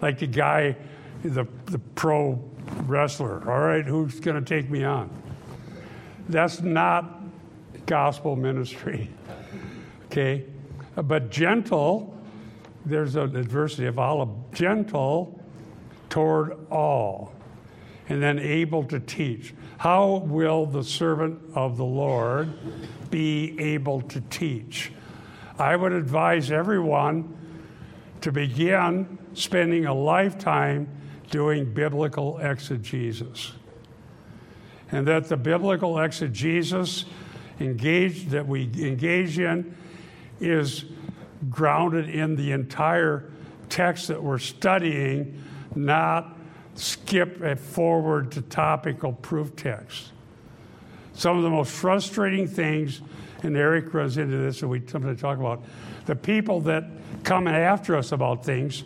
[0.00, 0.76] Like the guy,
[1.22, 2.42] the, the pro
[2.86, 3.48] wrestler.
[3.50, 5.10] All right, who's going to take me on?
[6.28, 7.22] That's not
[7.86, 9.10] gospel ministry.
[10.10, 10.46] Okay?
[10.96, 12.16] But gentle,
[12.86, 15.38] there's an adversity of olive, gentle
[16.08, 17.34] toward all,
[18.08, 19.52] and then able to teach.
[19.76, 22.52] How will the servant of the Lord
[23.10, 24.92] be able to teach?
[25.58, 27.36] I would advise everyone
[28.28, 30.86] to begin spending a lifetime
[31.30, 33.52] doing biblical exegesis.
[34.92, 37.06] And that the biblical exegesis
[37.58, 39.74] engaged, that we engage in
[40.40, 40.84] is
[41.48, 43.30] grounded in the entire
[43.70, 45.42] text that we're studying,
[45.74, 46.36] not
[46.74, 50.12] skip forward to topical proof text.
[51.14, 53.00] Some of the most frustrating things,
[53.42, 55.64] and Eric runs into this, and we sometimes talk about
[56.08, 56.84] the people that
[57.22, 58.82] come after us about things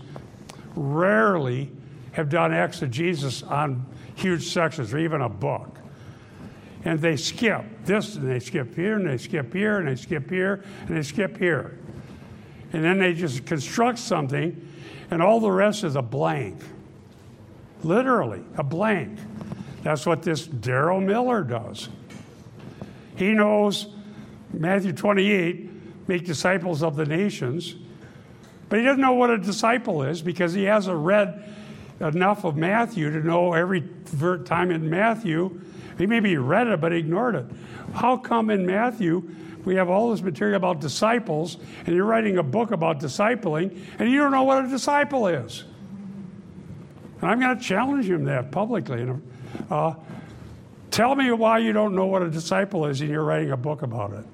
[0.74, 1.70] rarely
[2.10, 5.78] have done exegesis on huge sections or even a book.
[6.84, 10.28] And they skip this, and they skip here, and they skip here, and they skip
[10.28, 11.78] here, and they skip here.
[12.72, 14.68] And then they just construct something,
[15.12, 16.60] and all the rest is a blank.
[17.84, 19.16] Literally, a blank.
[19.84, 21.88] That's what this Darrow Miller does.
[23.14, 23.86] He knows
[24.52, 25.71] Matthew 28
[26.12, 27.74] make disciples of the nations,
[28.68, 31.42] but he doesn't know what a disciple is because he hasn't read
[32.00, 33.82] enough of Matthew to know every
[34.44, 35.58] time in Matthew.
[35.96, 37.46] He maybe read it, but ignored it.
[37.94, 39.26] How come in Matthew
[39.64, 44.10] we have all this material about disciples, and you're writing a book about discipling, and
[44.10, 45.64] you don't know what a disciple is?
[47.22, 49.00] And I'm going to challenge him that publicly.
[49.00, 49.32] And,
[49.70, 49.94] uh,
[50.90, 53.80] tell me why you don't know what a disciple is, and you're writing a book
[53.80, 54.26] about it.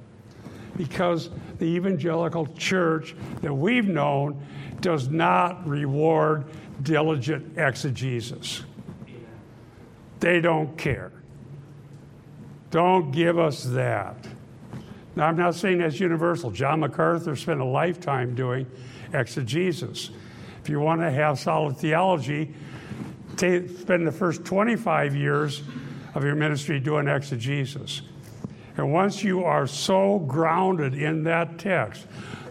[0.78, 4.42] Because the evangelical church that we've known
[4.80, 6.46] does not reward
[6.82, 8.62] diligent exegesis.
[10.20, 11.12] They don't care.
[12.70, 14.26] Don't give us that.
[15.16, 16.50] Now, I'm not saying that's universal.
[16.50, 18.66] John MacArthur spent a lifetime doing
[19.12, 20.10] exegesis.
[20.62, 22.54] If you want to have solid theology,
[23.36, 25.62] take, spend the first 25 years
[26.14, 28.02] of your ministry doing exegesis.
[28.78, 32.06] And once you are so grounded in that text,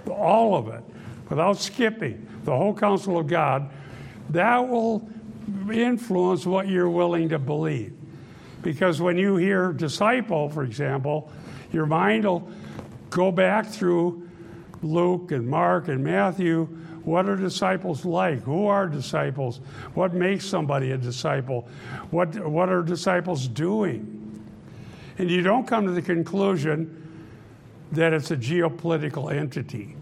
[0.09, 0.83] all of it,
[1.29, 3.69] without skipping the whole counsel of God,
[4.29, 5.09] that will
[5.71, 7.93] influence what you're willing to believe.
[8.61, 11.31] Because when you hear disciple, for example,
[11.71, 12.49] your mind will
[13.09, 14.29] go back through
[14.81, 16.65] Luke and Mark and Matthew.
[17.05, 18.41] What are disciples like?
[18.43, 19.61] Who are disciples?
[19.93, 21.69] What makes somebody a disciple?
[22.11, 24.16] What, what are disciples doing?
[25.17, 27.03] And you don't come to the conclusion
[27.91, 29.95] that it's a geopolitical entity.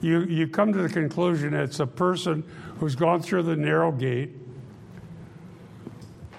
[0.00, 2.44] You, you come to the conclusion that it's a person
[2.78, 4.30] who's gone through the narrow gate,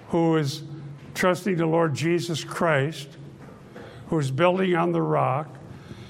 [0.08, 0.62] who is
[1.14, 3.08] trusting the Lord Jesus Christ,
[4.08, 5.48] who is building on the rock.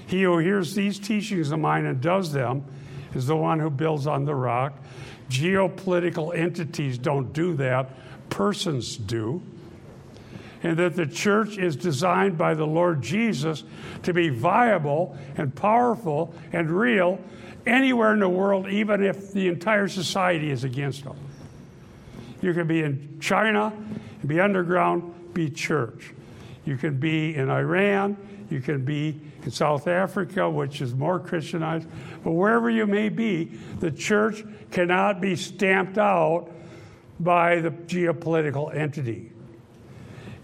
[0.07, 2.65] He who hears these teachings of mine and does them
[3.13, 4.73] is the one who builds on the rock.
[5.29, 7.89] Geopolitical entities don't do that,
[8.29, 9.41] persons do.
[10.63, 13.63] And that the church is designed by the Lord Jesus
[14.03, 17.19] to be viable and powerful and real
[17.65, 21.17] anywhere in the world, even if the entire society is against them.
[22.41, 23.73] You can be in China,
[24.25, 26.13] be underground, be church.
[26.65, 28.15] You can be in Iran,
[28.49, 31.87] you can be in South Africa, which is more Christianized,
[32.23, 33.45] but wherever you may be,
[33.79, 36.49] the church cannot be stamped out
[37.19, 39.32] by the geopolitical entity.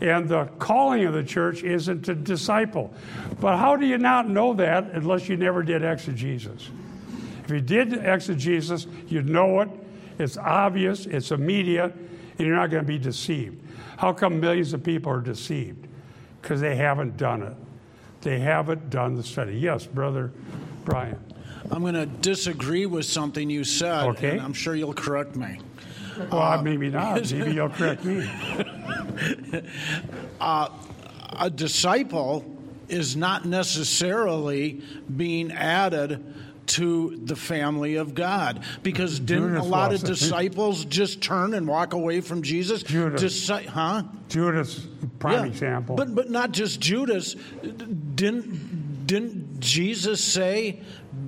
[0.02, 2.94] And the calling of the church isn't to disciple.
[3.42, 6.70] But how do you not know that unless you never did exegesis?
[7.44, 9.70] If you did exegesis, you'd know it.
[10.18, 13.62] It's obvious, it's immediate, and you're not going to be deceived.
[13.98, 15.88] How come millions of people are deceived?
[16.42, 17.54] Because they haven't done it.
[18.22, 19.58] They haven't done the study.
[19.58, 20.32] Yes, Brother
[20.86, 21.20] Brian.
[21.72, 24.32] I'm going to disagree with something you said, Okay.
[24.32, 25.60] and I'm sure you'll correct me.
[26.32, 27.32] Well, maybe not.
[27.32, 28.30] Maybe you'll correct me.
[30.40, 30.70] Uh,
[31.38, 32.46] a disciple
[32.88, 34.82] is not necessarily
[35.16, 36.24] being added
[36.68, 38.64] to the family of God.
[38.84, 40.18] Because didn't Judas a lot of was, I think.
[40.20, 42.84] disciples just turn and walk away from Jesus?
[42.84, 43.22] Judas.
[43.22, 44.04] Disi- huh?
[44.30, 44.88] Judas,
[45.20, 45.52] prime Yeah.
[45.52, 45.96] example.
[45.98, 47.36] But but not just Judas.
[48.16, 50.80] Didn't didn't Jesus say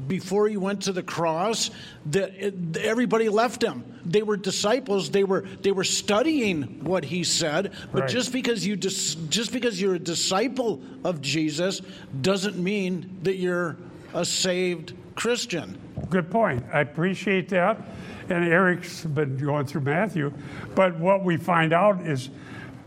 [0.08, 1.70] before he went to the cross
[2.08, 3.84] that it, everybody left him?
[4.06, 5.10] They were disciples.
[5.12, 7.72] They were they were studying what he said.
[7.92, 8.10] But Right.
[8.10, 11.82] just because you dis, just because you're a disciple of Jesus
[12.22, 13.78] doesn't mean that you're
[14.14, 15.78] a saved Christian.
[16.10, 16.64] Good point.
[16.74, 17.80] I appreciate that.
[18.30, 20.34] And Eric's been going through Matthew.
[20.74, 22.30] But what we find out is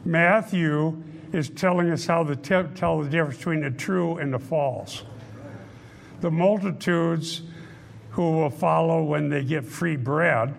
[0.04, 4.38] Matthew is telling us how to te- tell the difference between the true and the
[4.38, 5.02] false.
[6.20, 7.42] The multitudes
[8.10, 10.54] who will follow when they get free bread,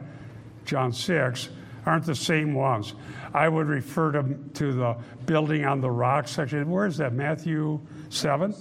[0.65, 1.49] John 6,
[1.85, 2.93] aren't the same ones.
[3.33, 6.69] I would refer to, to the building on the rock section.
[6.69, 7.13] Where is that?
[7.13, 8.53] Matthew 7?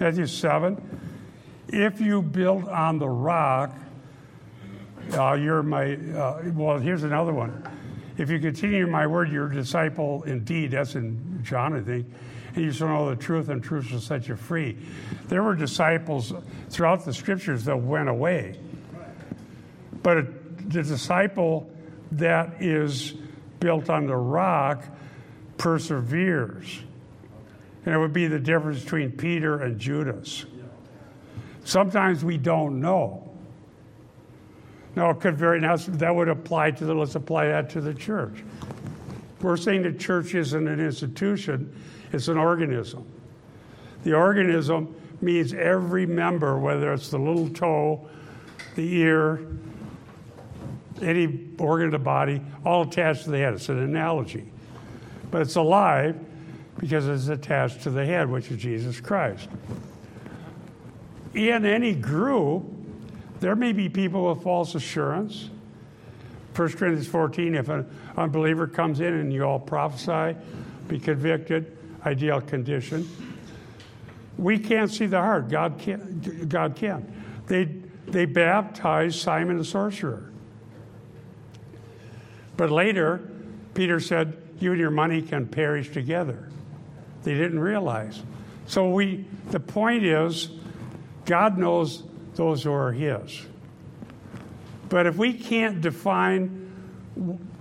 [0.00, 0.98] Matthew 7
[1.68, 3.74] if you build on the rock,
[5.12, 7.62] uh, you're my, uh, well, here's another one.
[8.16, 10.72] If you continue my word, you're a disciple indeed.
[10.72, 12.06] That's in John, I think.
[12.54, 14.76] And you shall know the truth, and truth shall set you free.
[15.28, 16.32] There were disciples
[16.70, 18.58] throughout the scriptures that went away.
[20.02, 20.37] But
[20.68, 21.68] the disciple
[22.12, 23.14] that is
[23.58, 24.84] built on the rock
[25.56, 26.80] perseveres.
[27.84, 30.46] And it would be the difference between Peter and Judas.
[31.64, 33.24] Sometimes we don't know.
[34.94, 37.94] Now, it could very now that would apply to the let's apply that to the
[37.94, 38.42] church.
[39.40, 41.74] We're saying the church isn't an institution,
[42.12, 43.06] it's an organism.
[44.02, 48.08] The organism means every member, whether it's the little toe,
[48.74, 49.46] the ear,
[51.02, 53.54] any organ of the body, all attached to the head.
[53.54, 54.50] It's an analogy.
[55.30, 56.18] But it's alive
[56.78, 59.48] because it's attached to the head, which is Jesus Christ
[61.46, 62.64] in any group,
[63.40, 65.50] there may be people with false assurance.
[66.56, 70.36] 1 Corinthians 14, if an unbeliever comes in and you all prophesy,
[70.88, 73.08] be convicted, ideal condition.
[74.36, 75.48] We can't see the heart.
[75.48, 76.48] God can.
[76.48, 77.12] God can.
[77.46, 77.64] They,
[78.06, 80.27] they baptized Simon the sorcerer.
[82.58, 83.22] But later,
[83.72, 86.50] Peter said, You and your money can perish together.
[87.22, 88.20] They didn't realize.
[88.66, 90.50] So we, the point is,
[91.24, 92.02] God knows
[92.34, 93.46] those who are His.
[94.88, 96.68] But if we can't define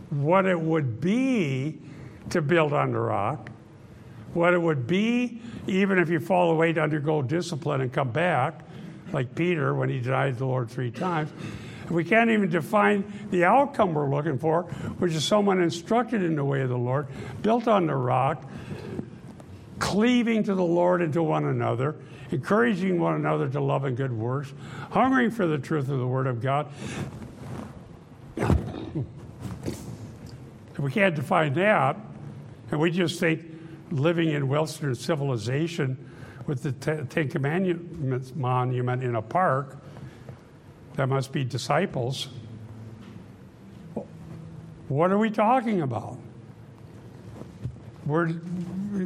[0.10, 1.78] what it would be
[2.32, 3.52] to build on the rock,
[4.34, 8.62] what it would be, even if you fall away to undergo discipline and come back,
[9.14, 11.30] like Peter when he denied the Lord three times,
[11.90, 14.64] we can't even define the outcome we're looking for,
[15.00, 17.08] which is someone instructed in the way of the Lord,
[17.42, 18.44] built on the rock,
[19.80, 21.96] cleaving to the Lord and to one another,
[22.32, 24.54] encouraging one another to love and good works,
[24.92, 26.68] hungering for the truth of the Word of God.
[28.36, 29.06] If
[30.80, 31.98] we can't define that,
[32.70, 33.46] and we just think
[33.92, 36.12] living in Western civilization
[36.46, 36.72] with the
[37.06, 39.78] Ten Commandments monument in a park,
[40.98, 42.28] that must be disciples.
[44.90, 46.18] What are we talking about?
[48.06, 48.34] We're,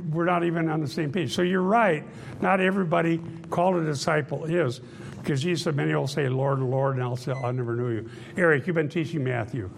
[0.09, 1.35] we're not even on the same page.
[1.35, 2.03] So you're right.
[2.39, 3.19] Not everybody
[3.49, 4.79] called a disciple is,
[5.17, 8.09] because Jesus said, Many will say, Lord, Lord, and I'll say, I never knew you.
[8.37, 9.69] Eric, you've been teaching Matthew.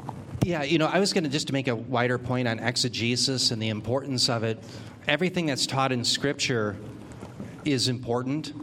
[0.43, 3.51] Yeah, you know, I was going to just to make a wider point on exegesis
[3.51, 4.61] and the importance of it.
[5.07, 6.75] Everything that's taught in Scripture
[7.65, 8.53] is important.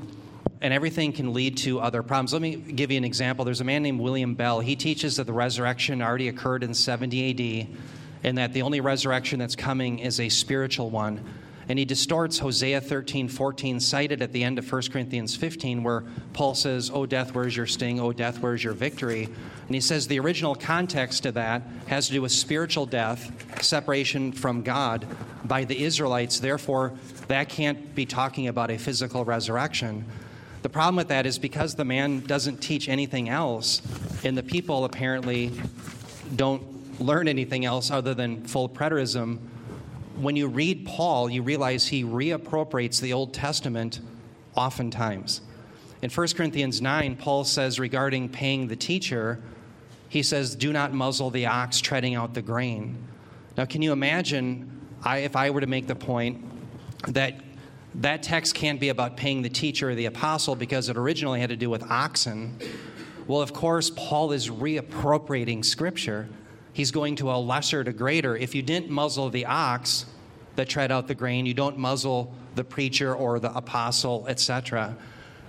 [0.60, 2.32] And everything can lead to other problems.
[2.32, 3.44] Let me give you an example.
[3.44, 4.60] There's a man named William Bell.
[4.60, 7.76] He teaches that the resurrection already occurred in 70 AD
[8.22, 11.24] and that the only resurrection that's coming is a spiritual one.
[11.68, 16.02] And he distorts Hosea 13, 14, cited at the end of 1 Corinthians 15, where
[16.32, 18.00] Paul says, Oh, death, where's your sting?
[18.00, 19.24] Oh, death, where's your victory?
[19.24, 24.32] And he says the original context of that has to do with spiritual death, separation
[24.32, 25.06] from God
[25.44, 26.40] by the Israelites.
[26.40, 26.92] Therefore,
[27.28, 30.04] that can't be talking about a physical resurrection.
[30.62, 33.80] The problem with that is because the man doesn't teach anything else,
[34.24, 35.52] and the people apparently
[36.36, 39.38] don't learn anything else other than full preterism,
[40.16, 44.00] when you read Paul, you realize he reappropriates the Old Testament
[44.54, 45.40] oftentimes.
[46.02, 49.42] In 1 Corinthians 9, Paul says regarding paying the teacher,
[50.08, 52.98] he says, Do not muzzle the ox treading out the grain.
[53.56, 56.44] Now, can you imagine I, if I were to make the point
[57.08, 57.49] that
[57.96, 61.50] that text can't be about paying the teacher or the apostle because it originally had
[61.50, 62.56] to do with oxen?
[63.26, 66.28] Well, of course, Paul is reappropriating scripture
[66.72, 68.36] he's going to a lesser to greater.
[68.36, 70.06] If you didn't muzzle the ox
[70.56, 74.96] that tread out the grain, you don't muzzle the preacher or the apostle, etc.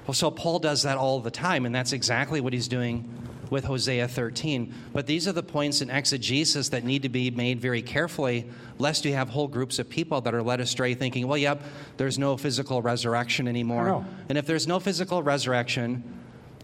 [0.08, 3.10] Well, so Paul does that all the time, and that's exactly what he's doing
[3.52, 4.74] with Hosea 13.
[4.94, 8.50] But these are the points in exegesis that need to be made very carefully,
[8.80, 11.62] lest you have whole groups of people that are led astray thinking, well, yep,
[11.98, 14.04] there's no physical resurrection anymore.
[14.30, 16.04] And if there's no physical resurrection,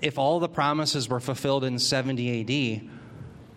[0.01, 2.89] if all the promises were fulfilled in 70 AD,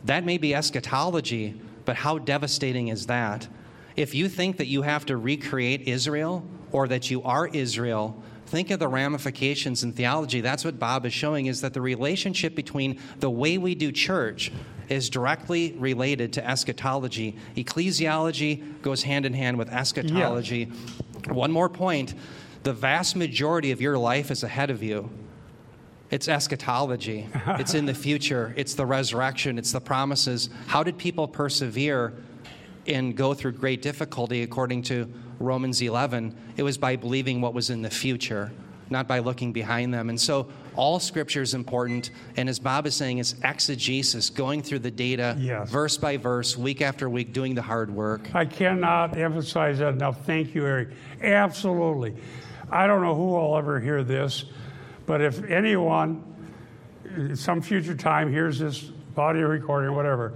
[0.05, 3.47] that may be eschatology, but how devastating is that?
[3.97, 8.20] If you think that you have to recreate Israel or that you are Israel,
[8.51, 10.40] think of the ramifications in theology.
[10.40, 14.51] That's what Bob is showing is that the relationship between the way we do church
[14.88, 17.36] is directly related to eschatology.
[17.57, 20.68] Ecclesiology goes hand in hand with eschatology.
[21.26, 21.32] Yeah.
[21.32, 22.14] One more point
[22.62, 25.09] the vast majority of your life is ahead of you.
[26.11, 27.28] It's eschatology.
[27.46, 28.53] it's in the future.
[28.57, 29.59] It's the resurrection.
[29.59, 30.51] It's the promises.
[30.66, 32.12] How did people persevere
[32.86, 35.11] and go through great difficulty according to
[35.41, 36.36] Romans 11?
[36.57, 38.53] It was by believing what was in the future,
[38.88, 40.09] not by looking behind them.
[40.09, 42.11] And so all scripture is important.
[42.36, 45.68] And as Bob is saying, it's exegesis, going through the data yes.
[45.68, 48.32] verse by verse, week after week, doing the hard work.
[48.34, 50.24] I cannot emphasize that enough.
[50.24, 50.91] Thank you, Eric.
[51.22, 52.14] Absolutely.
[52.70, 54.45] I don't know who will ever hear this
[55.11, 56.22] but if anyone,
[57.34, 60.34] some future time, hears this audio recording or whatever,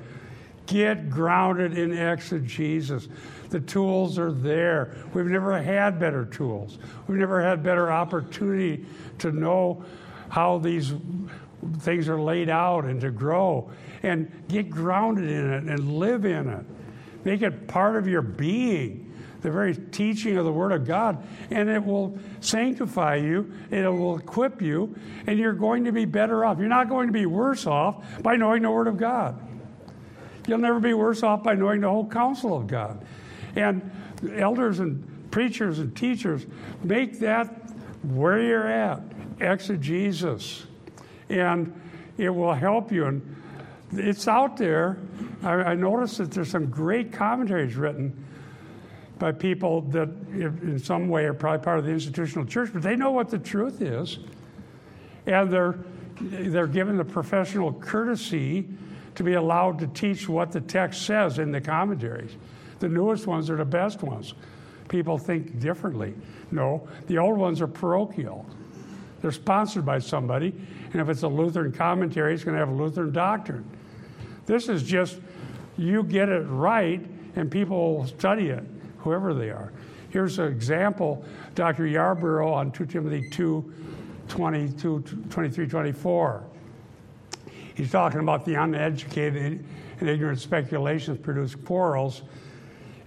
[0.66, 3.06] get grounded in exegesis.
[3.54, 4.96] The tools are there.
[5.14, 6.76] We've never had better tools.
[7.06, 8.84] We've never had better opportunity
[9.20, 9.84] to know
[10.28, 10.92] how these
[11.78, 13.70] things are laid out and to grow
[14.02, 16.66] and get grounded in it and live in it.
[17.22, 21.68] Make it part of your being the very teaching of the Word of God, and
[21.68, 24.96] it will sanctify you, it will equip you,
[25.28, 26.58] and you're going to be better off.
[26.58, 29.38] You're not going to be worse off by knowing the Word of God.
[30.48, 33.06] You'll never be worse off by knowing the whole counsel of God.
[33.56, 33.90] And
[34.36, 36.46] elders and preachers and teachers
[36.82, 37.46] make that
[38.02, 39.02] where you're at,
[39.40, 40.66] exegesis.
[41.28, 41.80] And
[42.18, 43.06] it will help you.
[43.06, 43.36] And
[43.92, 44.98] it's out there.
[45.42, 48.24] I, I noticed that there's some great commentaries written
[49.18, 52.96] by people that, in some way, are probably part of the institutional church, but they
[52.96, 54.18] know what the truth is.
[55.26, 55.78] And they're,
[56.20, 58.68] they're given the professional courtesy
[59.14, 62.32] to be allowed to teach what the text says in the commentaries.
[62.84, 64.34] The newest ones are the best ones.
[64.90, 66.12] People think differently.
[66.50, 68.44] No, the old ones are parochial.
[69.22, 70.52] They're sponsored by somebody,
[70.92, 73.64] and if it's a Lutheran commentary, it's going to have Lutheran doctrine.
[74.44, 75.18] This is just
[75.78, 77.00] you get it right,
[77.36, 78.62] and people will study it
[78.98, 79.72] whoever they are.
[80.10, 81.24] Here's an example
[81.54, 81.84] Dr.
[81.84, 83.72] Yarbrough on 2 Timothy 2
[84.28, 86.44] 22, 23, 24.
[87.74, 89.64] He's talking about the uneducated
[90.00, 92.20] and ignorant speculations produce quarrels,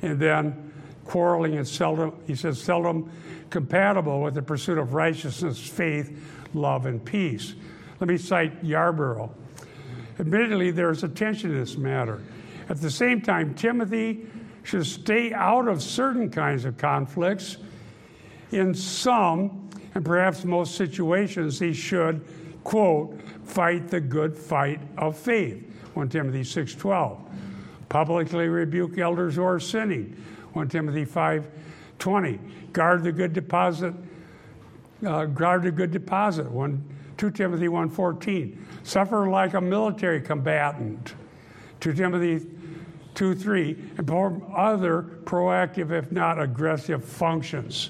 [0.02, 0.72] and then
[1.06, 3.12] quarreling is seldom, he says, seldom
[3.50, 6.20] compatible with the pursuit of righteousness, faith,
[6.54, 7.56] love, and peace.
[8.00, 9.30] Let me cite Yarbrough.
[10.20, 12.22] Admittedly, there's a tension in this matter.
[12.70, 14.28] At the same time, Timothy
[14.64, 17.58] should stay out of certain kinds of conflicts.
[18.52, 22.26] In some, and perhaps most situations, he should,
[22.64, 27.27] quote, fight the good fight of faith, 1 Timothy 6.12.
[27.90, 30.22] Publicly rebuke elders who are sinning,
[30.54, 32.74] 1 Timothy 5.20.
[32.74, 33.94] Guard the good deposit,
[35.06, 36.84] uh, guard the good deposit, 1,
[37.18, 38.58] 2 Timothy 1.14.
[38.84, 41.16] Suffer like a military combatant,
[41.80, 42.46] 2 Timothy
[43.16, 47.90] 2, 3, and perform other proactive, if not aggressive, functions.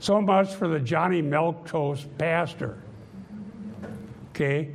[0.00, 2.78] So much for the Johnny Milquetoast pastor.
[4.30, 4.70] Okay?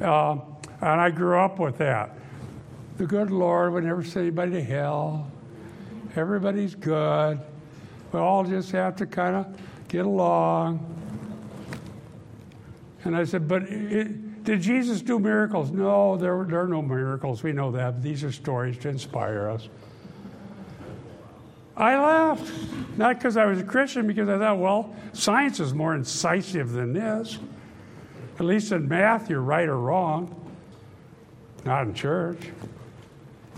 [0.00, 0.36] Uh,
[0.82, 2.19] and I grew up with that.
[3.00, 5.26] The good Lord would never send anybody to hell.
[6.16, 7.40] Everybody's good.
[8.12, 9.46] We all just have to kind of
[9.88, 10.84] get along.
[13.04, 15.70] And I said, but it, did Jesus do miracles?
[15.70, 17.42] No, there, there are no miracles.
[17.42, 18.02] We know that.
[18.02, 19.70] These are stories to inspire us.
[21.78, 22.52] I laughed.
[22.98, 26.92] Not because I was a Christian, because I thought, well, science is more incisive than
[26.92, 27.38] this.
[28.38, 30.36] At least in math, you're right or wrong.
[31.64, 32.50] Not in church.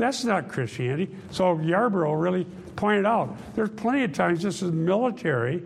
[0.02, 1.14] That's not Christianity.
[1.30, 2.44] So Yarbrough really
[2.74, 5.62] pointed out there's plenty of times this is military.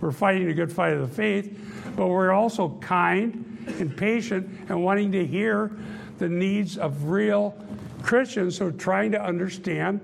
[0.00, 4.82] We're fighting a good fight of the faith, but we're also kind and patient and
[4.82, 5.70] wanting to hear
[6.16, 7.62] the needs of real
[8.02, 10.00] Christians who are trying to understand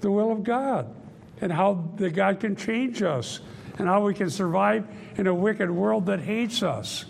[0.00, 0.94] the will of God
[1.40, 3.40] and how God can change us
[3.78, 4.86] and how we can survive
[5.16, 7.04] in a wicked world that hates us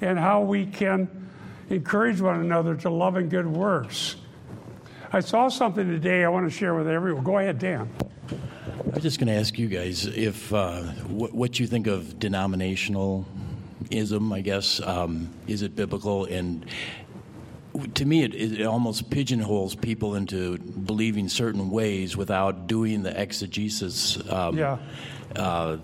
[0.00, 1.28] and how we can
[1.68, 4.14] encourage one another to love and good works.
[5.12, 7.22] I saw something today I want to share with everyone.
[7.22, 7.88] Go ahead, Dan.
[8.30, 12.18] I was just going to ask you guys if uh, what, what you think of
[12.18, 14.34] denominationalism.
[14.34, 16.24] I guess um, is it biblical?
[16.24, 16.66] And
[17.94, 24.18] to me, it, it almost pigeonholes people into believing certain ways without doing the exegesis.
[24.30, 24.78] Um, Yeah.
[25.34, 25.76] Uh,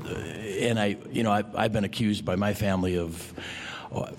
[0.60, 3.32] and I, you know, I, I've been accused by my family of.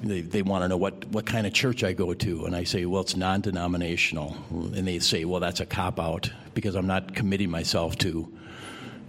[0.03, 2.45] They, they want to know what, what kind of church I go to.
[2.45, 4.35] And I say, well, it's non denominational.
[4.51, 8.31] And they say, well, that's a cop out because I'm not committing myself to,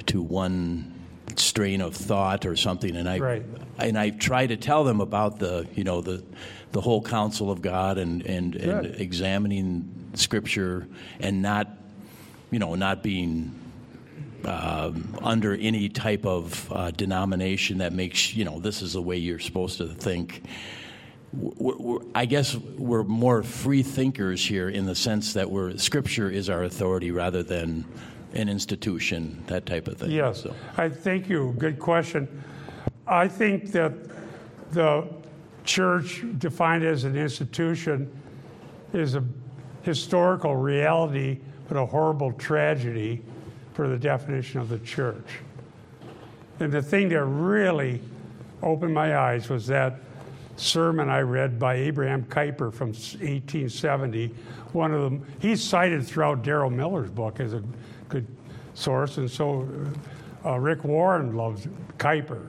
[0.07, 0.93] to one
[1.37, 2.97] strain of thought or something.
[2.97, 3.43] And I, Right.
[3.79, 6.23] and I try to tell them about the, you know, the,
[6.73, 10.87] the whole counsel of God and, and, and examining Scripture
[11.21, 11.69] and not,
[12.51, 13.53] you know, not being
[14.47, 19.17] um, under any type of uh, denomination that makes you know this is the way
[19.17, 20.43] you're supposed to think.
[21.33, 26.31] We're, we're, I guess we're more free thinkers here in the sense that we're Scripture
[26.31, 27.85] is our authority rather than
[28.35, 30.11] an institution, that type of thing.
[30.11, 31.55] Yes, So- I thank you.
[31.59, 32.43] Good question.
[33.07, 33.93] I think that
[34.73, 35.09] the
[35.65, 38.11] church, defined as an institution,
[38.93, 39.25] is a
[39.83, 41.39] historical reality,
[41.69, 43.23] but a horrible tragedy
[43.75, 45.41] for the definition of the church.
[46.61, 48.01] And the thing that really
[48.63, 49.97] opened my eyes was that
[50.57, 54.29] sermon I read by Abraham Kuyper from 1870.
[54.73, 57.63] One of them, he's cited throughout Darrow Miller's book as a
[58.09, 58.27] good
[58.75, 59.69] source, and so
[60.45, 61.67] uh, Rick Warren loves
[61.99, 62.49] Kuyper.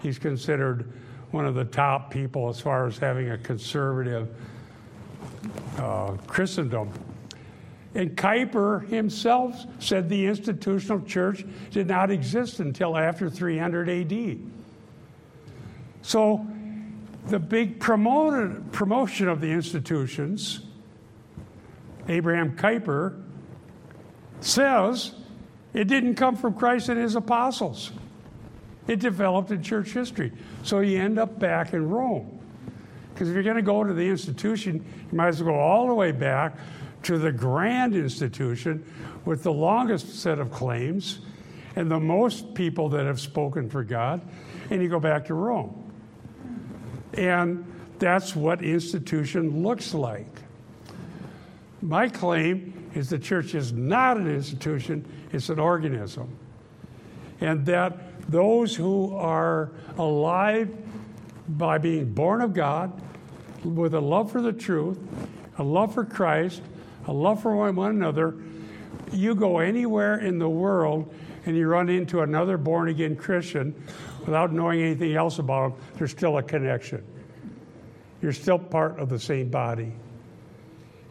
[0.00, 0.92] He's considered
[1.32, 4.28] one of the top people as far as having a conservative
[5.78, 6.92] uh, Christendom.
[7.94, 14.38] And Kuyper himself said the institutional church did not exist until after 300 AD.
[16.02, 16.46] So
[17.26, 20.60] the big promoted, promotion of the institutions,
[22.08, 23.22] Abraham Kuyper
[24.40, 25.12] says
[25.74, 27.90] it didn't come from Christ and his apostles.
[28.86, 30.32] It developed in church history.
[30.62, 32.38] So you end up back in Rome.
[33.12, 35.88] Because if you're going to go to the institution, you might as well go all
[35.88, 36.56] the way back
[37.04, 38.84] to the grand institution
[39.24, 41.20] with the longest set of claims
[41.76, 44.20] and the most people that have spoken for God,
[44.70, 45.92] and you go back to Rome.
[47.14, 47.64] And
[47.98, 50.26] that's what institution looks like.
[51.82, 56.36] My claim is the church is not an institution, it's an organism.
[57.40, 60.76] And that those who are alive
[61.48, 63.00] by being born of God,
[63.64, 64.98] with a love for the truth,
[65.58, 66.62] a love for Christ,
[67.06, 68.34] a love for one, another,
[69.12, 71.12] you go anywhere in the world
[71.46, 73.74] and you run into another born again Christian
[74.20, 77.04] without knowing anything else about them, there's still a connection.
[78.20, 79.92] You're still part of the same body.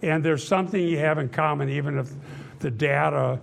[0.02, 2.12] And there's something you have in common, even if
[2.60, 3.40] the data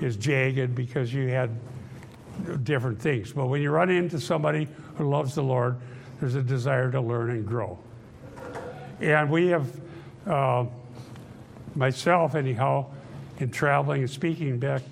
[0.00, 1.50] is jagged because you had
[2.64, 3.32] different things.
[3.32, 5.76] But when you run into somebody who loves the Lord,
[6.18, 7.78] there's a desire to learn and grow.
[9.00, 9.80] And we have,
[10.26, 10.66] uh,
[11.74, 12.86] myself anyhow,
[13.38, 14.82] in traveling and speaking back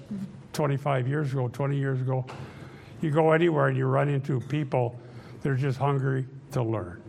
[0.52, 2.24] 25 years ago, 20 years ago,
[3.00, 4.98] you go anywhere and you run into people
[5.42, 7.02] that are just hungry to learn.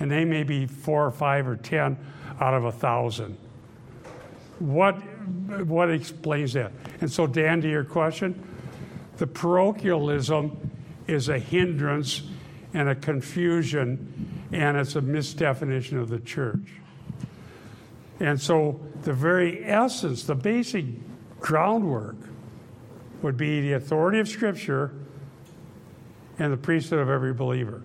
[0.00, 1.96] And they may be four or five or 10
[2.40, 3.38] out of a thousand.
[4.58, 4.94] What,
[5.66, 6.72] what explains that?
[7.00, 8.42] And so, Dan, to your question,
[9.16, 10.70] the parochialism
[11.06, 12.22] is a hindrance
[12.72, 16.66] and a confusion, and it's a misdefinition of the church.
[18.20, 20.84] And so, the very essence, the basic
[21.40, 22.16] groundwork
[23.22, 24.92] would be the authority of Scripture
[26.38, 27.82] and the priesthood of every believer.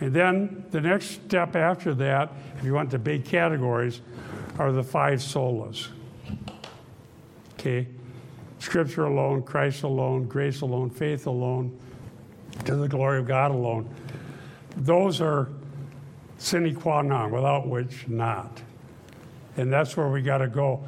[0.00, 4.00] And then the next step after that, if you want the big categories,
[4.58, 5.88] are the five solas.
[7.54, 7.86] Okay?
[8.58, 11.78] Scripture alone, Christ alone, grace alone, faith alone,
[12.64, 13.88] to the glory of God alone.
[14.76, 15.48] Those are
[16.38, 18.62] sine qua non, without which not.
[19.56, 20.84] And that's where we got to go.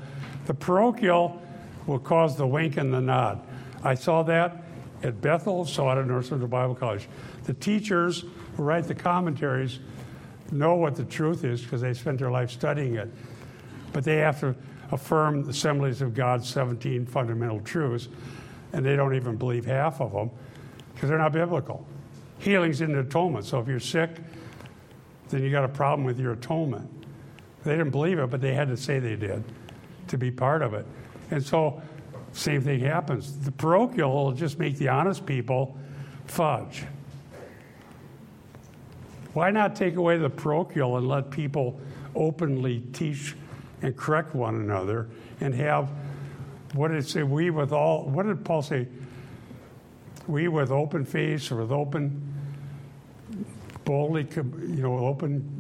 [0.46, 1.40] The parochial
[1.86, 3.40] will cause the wink and the nod.
[3.82, 4.64] I saw that
[5.02, 7.08] at Bethel, saw it at North Central Bible College.
[7.44, 8.24] The teachers
[8.56, 9.80] who write the commentaries
[10.50, 13.08] know what the truth is because they spent their life studying it.
[13.92, 14.54] But they have to
[14.90, 18.08] affirm the Assemblies of God's 17 fundamental truths,
[18.72, 20.30] and they don't even believe half of them
[20.94, 21.86] because they're not biblical.
[22.38, 23.44] Healing's in the atonement.
[23.44, 24.10] So if you're sick,
[25.28, 26.97] then you got a problem with your atonement.
[27.64, 29.44] They didn't believe it, but they had to say they did
[30.08, 30.86] to be part of it.
[31.30, 31.82] And so,
[32.32, 33.38] same thing happens.
[33.38, 35.76] The parochial will just make the honest people
[36.26, 36.84] fudge.
[39.34, 41.80] Why not take away the parochial and let people
[42.14, 43.36] openly teach
[43.82, 45.08] and correct one another
[45.40, 45.90] and have
[46.74, 47.22] what did it say?
[47.22, 48.86] We with all, what did Paul say?
[50.26, 52.22] We with open face or with open,
[53.84, 55.57] boldly, you know, open.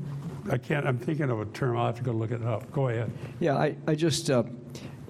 [0.50, 1.76] I can't, I'm thinking of a term.
[1.76, 2.70] I'll have to go look it up.
[2.72, 3.10] Go ahead.
[3.40, 4.44] Yeah, I, I just, uh,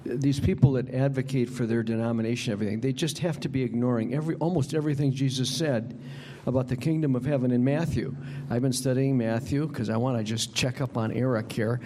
[0.05, 4.35] these people that advocate for their denomination, everything, they just have to be ignoring every,
[4.35, 5.99] almost everything Jesus said
[6.45, 8.15] about the kingdom of heaven in Matthew.
[8.49, 11.79] I've been studying Matthew because I want to just check up on Eric here.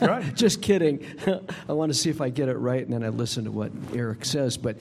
[0.00, 0.34] right.
[0.34, 1.04] just kidding.
[1.68, 3.72] I want to see if I get it right, and then I listen to what
[3.94, 4.56] Eric says.
[4.56, 4.78] But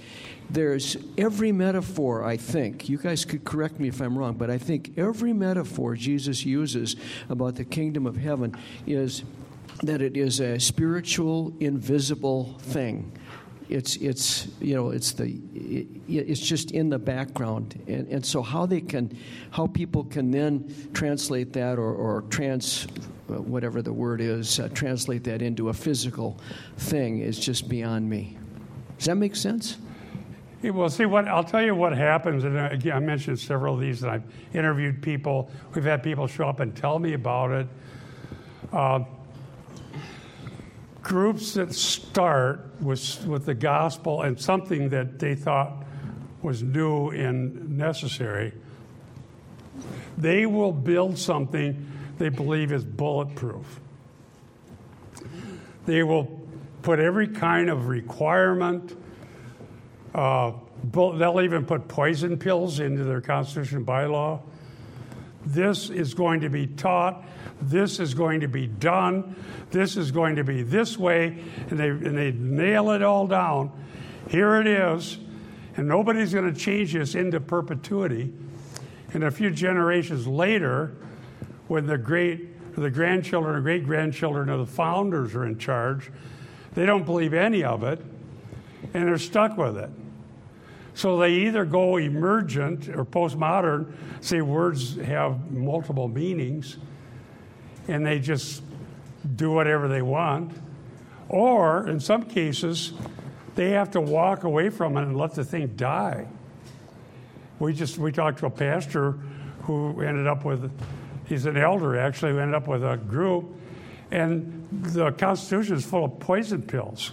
[0.50, 4.58] there's every metaphor, I think, you guys could correct me if I'm wrong, but I
[4.58, 6.96] think every metaphor Jesus uses
[7.30, 8.56] about the kingdom of heaven
[8.86, 9.24] is
[9.84, 13.12] that it is a spiritual, invisible thing
[13.70, 18.42] it's it's you know it's the it, it's just in the background and, and so
[18.42, 19.18] how they can
[19.52, 22.88] how people can then translate that or, or trans
[23.30, 26.40] uh, whatever the word is uh, translate that into a physical
[26.78, 28.38] thing is just beyond me
[28.98, 29.78] does that make sense
[30.72, 33.82] well, see what I'll tell you what happens, and uh, again, I mentioned several of
[33.82, 35.52] these, and I've interviewed people.
[35.76, 37.68] We've had people show up and tell me about it.
[38.74, 39.02] Uh,
[41.04, 45.84] groups that start with, with the gospel and something that they thought
[46.42, 48.54] was new and necessary,
[50.18, 53.80] they will build something they believe is bulletproof.
[55.86, 56.42] They will
[56.82, 58.96] put every kind of requirement.
[60.14, 60.54] Uh,
[60.92, 64.42] they'll even put poison pills into their constitution bylaw.
[65.46, 67.24] This is going to be taught
[67.62, 69.36] this is going to be done,
[69.72, 73.72] this is going to be this way, and they, and they nail it all down.
[74.30, 75.18] Here it is,
[75.78, 78.34] and nobody's going to change this into perpetuity.
[79.14, 80.96] And a few generations later,
[81.68, 86.12] when the great, the grandchildren or great grandchildren of the founders are in charge,
[86.74, 88.02] they don't believe any of it,
[88.94, 89.90] and they're stuck with it.
[90.96, 96.78] So they either go emergent or postmodern, say words have multiple meanings,
[97.90, 98.64] and they just
[99.36, 100.54] do whatever they want.
[101.28, 102.94] Or in some cases,
[103.56, 106.28] they have to walk away from it and let the thing die.
[107.60, 109.14] We just we talked to a pastor
[109.64, 110.72] who ended up with
[111.26, 113.46] he's an elder actually who ended up with a group
[114.12, 117.12] and the constitution is full of poison pills.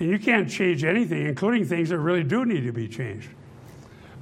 [0.00, 3.28] And you can't change anything, including things that really do need to be changed.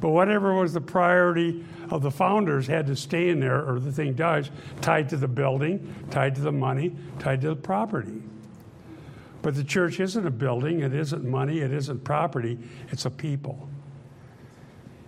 [0.00, 3.92] But whatever was the priority of the founders had to stay in there or the
[3.92, 4.50] thing dies,
[4.80, 8.22] tied to the building, tied to the money, tied to the property.
[9.40, 12.58] But the church isn't a building, it isn't money, it isn't property,
[12.90, 13.68] it's a people.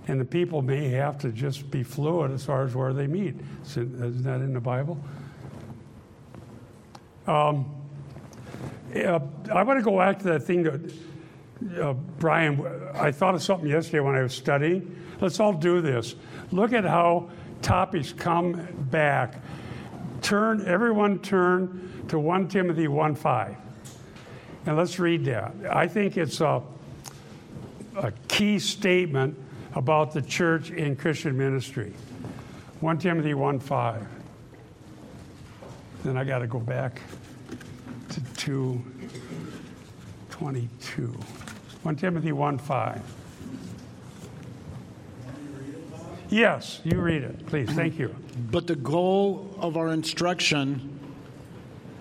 [0.09, 3.37] And the people may have to just be fluid as far as where they meet.
[3.64, 4.99] Isn't that in the Bible?
[7.27, 7.80] Um,
[8.94, 9.20] uh,
[9.53, 10.92] I want to go back to that thing that
[11.80, 14.96] uh, Brian, I thought of something yesterday when I was studying.
[15.20, 16.14] Let's all do this.
[16.51, 17.30] Look at how
[17.62, 19.40] topics come back.
[20.22, 23.57] Turn, everyone turn to 1 Timothy 1 5.
[24.66, 25.55] And let's read that.
[25.70, 26.62] I think it's a,
[27.96, 29.38] a key statement
[29.74, 31.94] about the church in Christian ministry.
[32.80, 34.07] 1 Timothy 1 5.
[36.05, 37.01] Then I got to go back
[38.51, 38.82] to
[40.30, 41.07] 222.
[41.82, 43.03] 1 Timothy 1 5.
[46.30, 47.70] Yes, you read it, please.
[47.70, 48.12] Thank you.
[48.51, 50.98] But the goal of our instruction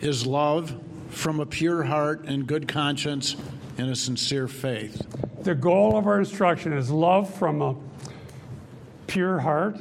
[0.01, 0.75] is love
[1.09, 3.35] from a pure heart and good conscience
[3.77, 5.05] and a sincere faith.
[5.43, 7.75] The goal of our instruction is love from a
[9.05, 9.77] pure heart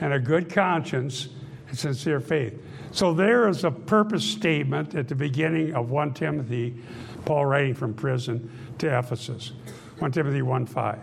[0.00, 1.28] and a good conscience
[1.68, 2.60] and sincere faith.
[2.92, 6.76] So there is a purpose statement at the beginning of 1 Timothy,
[7.24, 9.52] Paul writing from prison to Ephesus.
[9.98, 10.98] 1 Timothy 1 5.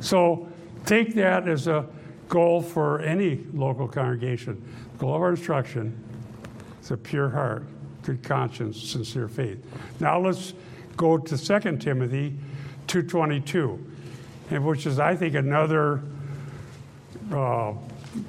[0.00, 0.48] So
[0.86, 1.86] take that as a
[2.28, 4.62] goal for any local congregation.
[4.92, 6.00] The goal of our instruction
[6.80, 7.64] is a pure heart,
[8.02, 9.64] good conscience, sincere faith.
[9.98, 10.54] Now let's
[10.96, 12.36] go to 2 Timothy
[12.86, 13.82] 2.22,
[14.50, 16.02] and which is, I think, another
[17.32, 17.72] uh,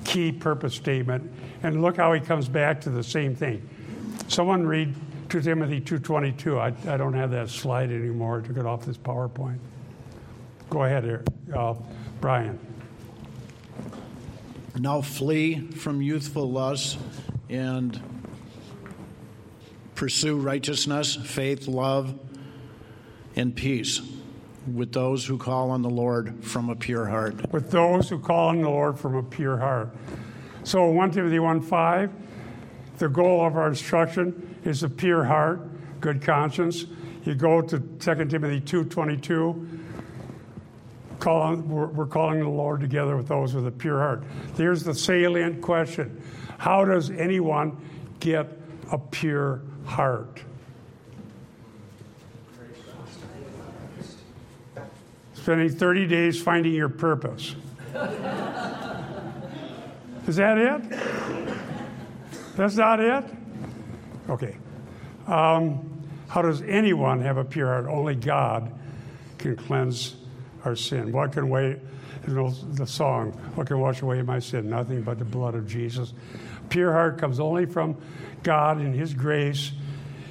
[0.03, 1.32] key purpose statement.
[1.66, 3.68] And look how he comes back to the same thing.
[4.28, 4.93] Someone read
[5.30, 6.59] 2 Timothy 2.22.
[6.59, 8.43] I, I don't have that slide anymore.
[8.43, 9.57] I took it off this PowerPoint.
[10.70, 11.24] Go ahead here,
[11.55, 11.74] uh,
[12.22, 12.59] Brian.
[14.78, 16.99] Now flee from youthful lusts
[17.49, 17.99] and
[19.95, 22.13] pursue righteousness, faith, love,
[23.36, 24.01] and peace
[24.72, 27.51] with those who call on the Lord from a pure heart.
[27.51, 29.89] With those who call on the Lord from a pure heart.
[30.66, 32.11] So 1 Timothy 1 5,
[32.97, 35.61] the goal of our instruction is a pure heart,
[36.01, 36.86] good conscience.
[37.24, 39.80] You go to 2 Timothy 2 22,
[41.20, 44.24] call on, we're, we're calling the Lord together with those with a pure heart.
[44.57, 46.20] Here's the salient question
[46.57, 47.78] How does anyone
[48.20, 48.47] get
[48.91, 50.41] a pure heart?
[55.36, 57.55] Spending 30 days finding your purpose.
[60.28, 60.99] Is that it?
[62.55, 63.23] That's not it?
[64.30, 64.57] Okay.
[65.28, 67.86] Um, how does anyone have a pure heart?
[67.86, 68.71] Only God
[69.38, 70.15] can cleanse
[70.63, 71.11] our sin.
[71.11, 71.80] What can weigh,
[72.28, 74.69] you know, the song, what can wash away my sin?
[74.69, 76.13] Nothing but the blood of Jesus.
[76.69, 77.95] Pure heart comes only from
[78.41, 79.71] God in His grace.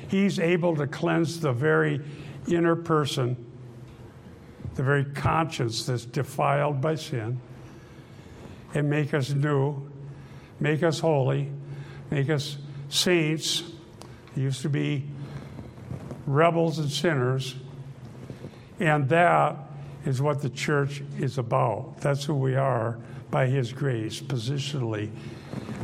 [0.08, 2.00] He's able to cleanse the very
[2.48, 3.36] inner person,
[4.74, 7.40] the very conscience that's defiled by sin,
[8.74, 9.88] and make us new,
[10.60, 11.50] make us holy,
[12.10, 12.58] make us
[12.88, 13.62] saints.
[14.36, 15.06] used to be
[16.26, 17.54] rebels and sinners.
[18.80, 19.56] And that
[20.04, 22.00] is what the church is about.
[22.00, 22.98] That's who we are
[23.30, 25.10] by His grace, positionally.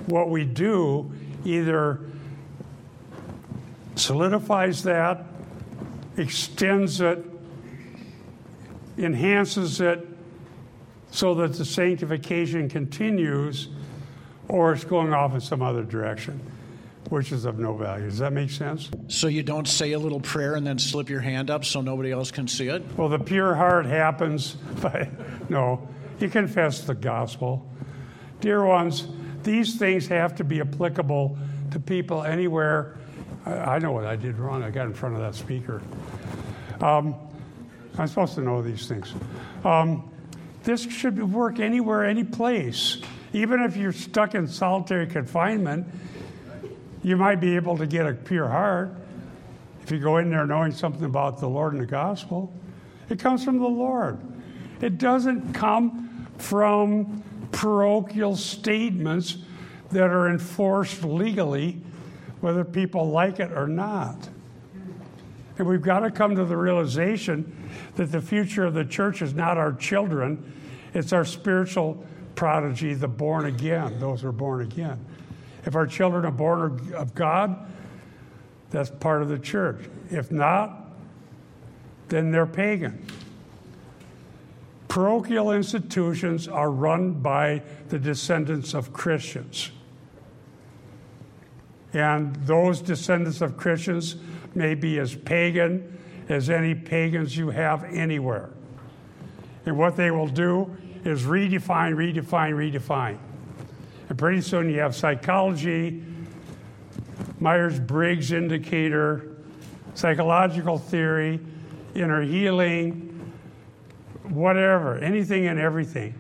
[0.07, 1.13] What we do
[1.45, 2.01] either
[3.95, 5.25] solidifies that,
[6.17, 7.25] extends it,
[8.99, 10.10] enhances it
[11.11, 13.69] so that the sanctification continues,
[14.49, 16.41] or it's going off in some other direction,
[17.09, 18.07] which is of no value.
[18.07, 18.91] Does that make sense?
[19.09, 22.13] So you don't say a little prayer and then slip your hand up so nobody
[22.13, 22.83] else can see it?
[22.97, 25.11] Well, the pure heart happens by,
[25.49, 25.89] no,
[26.21, 27.67] you confess the gospel.
[28.41, 29.07] Dear ones,
[29.43, 31.37] these things have to be applicable
[31.73, 32.99] to people anywhere.
[33.45, 34.63] I, I know what I did wrong.
[34.63, 35.83] I got in front of that speaker.
[36.81, 37.15] Um,
[37.99, 39.13] I'm supposed to know these things.
[39.65, 40.11] Um,
[40.63, 42.99] this should work anywhere, any place.
[43.33, 45.87] Even if you're stuck in solitary confinement,
[47.03, 48.95] you might be able to get a pure heart
[49.83, 52.53] if you go in there knowing something about the Lord and the gospel.
[53.09, 54.21] It comes from the Lord.
[54.81, 59.39] It doesn't come from parochial statements
[59.91, 61.81] that are enforced legally,
[62.41, 64.29] whether people like it or not.
[65.61, 69.35] And we've got to come to the realization that the future of the church is
[69.35, 70.55] not our children,
[70.95, 72.03] it's our spiritual
[72.35, 75.05] prodigy, the born again, those who are born again.
[75.67, 77.71] If our children are born of God,
[78.71, 79.85] that's part of the church.
[80.11, 80.93] If not,
[82.09, 83.05] then they're pagan.
[84.89, 89.73] Parochial institutions are run by the descendants of Christians.
[91.93, 94.17] And those descendants of Christians
[94.55, 95.99] may be as pagan
[96.29, 98.51] as any pagans you have anywhere.
[99.67, 103.19] And what they will do is redefine, redefine, redefine.
[104.09, 106.03] And pretty soon you have psychology,
[107.39, 109.37] Myers Briggs indicator,
[109.95, 111.41] psychological theory,
[111.95, 113.33] inner healing,
[114.29, 116.15] whatever, anything and everything.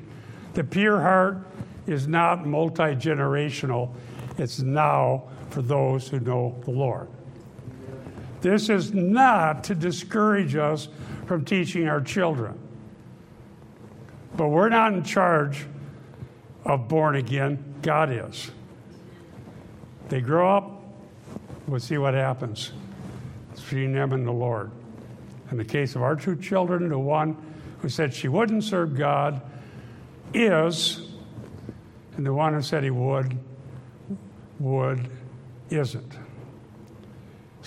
[0.55, 1.47] The pure heart
[1.87, 3.95] is not multi generational,
[4.39, 7.09] it's now for those who know the Lord.
[8.41, 10.89] This is not to discourage us
[11.27, 12.59] from teaching our children.
[14.37, 15.67] But we're not in charge
[16.65, 18.51] of born again, God is.
[20.09, 20.83] They grow up,
[21.67, 22.73] we'll see what happens.
[23.55, 24.71] Between them and the Lord.
[25.51, 27.37] In the case of our two children, the one
[27.81, 29.43] who said she wouldn't serve God
[30.33, 31.09] is,
[32.17, 33.37] and the one who said he would,
[34.59, 35.09] would,
[35.71, 36.19] isn't.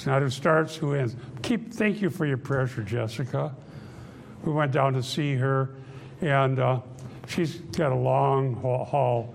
[0.04, 1.16] It's not who starts, who ends.
[1.44, 3.56] Keep, thank you for your prayers for Jessica.
[4.44, 5.70] We went down to see her,
[6.20, 6.82] and uh,
[7.30, 9.34] she's got a long haul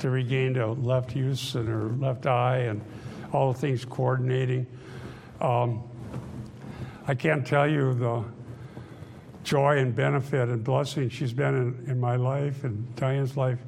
[0.00, 2.82] to regain the left use in her left eye and
[3.32, 4.66] all the things coordinating.
[5.40, 5.82] Um,
[7.08, 8.22] I can't tell you the
[9.44, 13.60] joy and benefit and blessing she's been in, in my life and Diane's life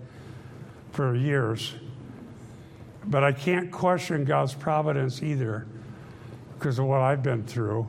[0.93, 1.73] for years.
[3.07, 5.67] But I can't question God's providence either
[6.55, 7.87] because of what I've been through.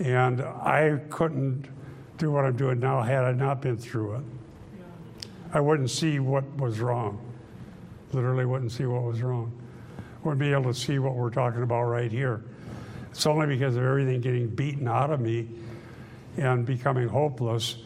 [0.00, 1.68] And I couldn't
[2.18, 4.22] do what I'm doing now had I not been through it.
[5.52, 7.20] I wouldn't see what was wrong.
[8.12, 9.52] Literally, wouldn't see what was wrong.
[10.22, 12.42] Wouldn't be able to see what we're talking about right here.
[13.10, 15.48] It's only because of everything getting beaten out of me
[16.36, 17.76] and becoming hopeless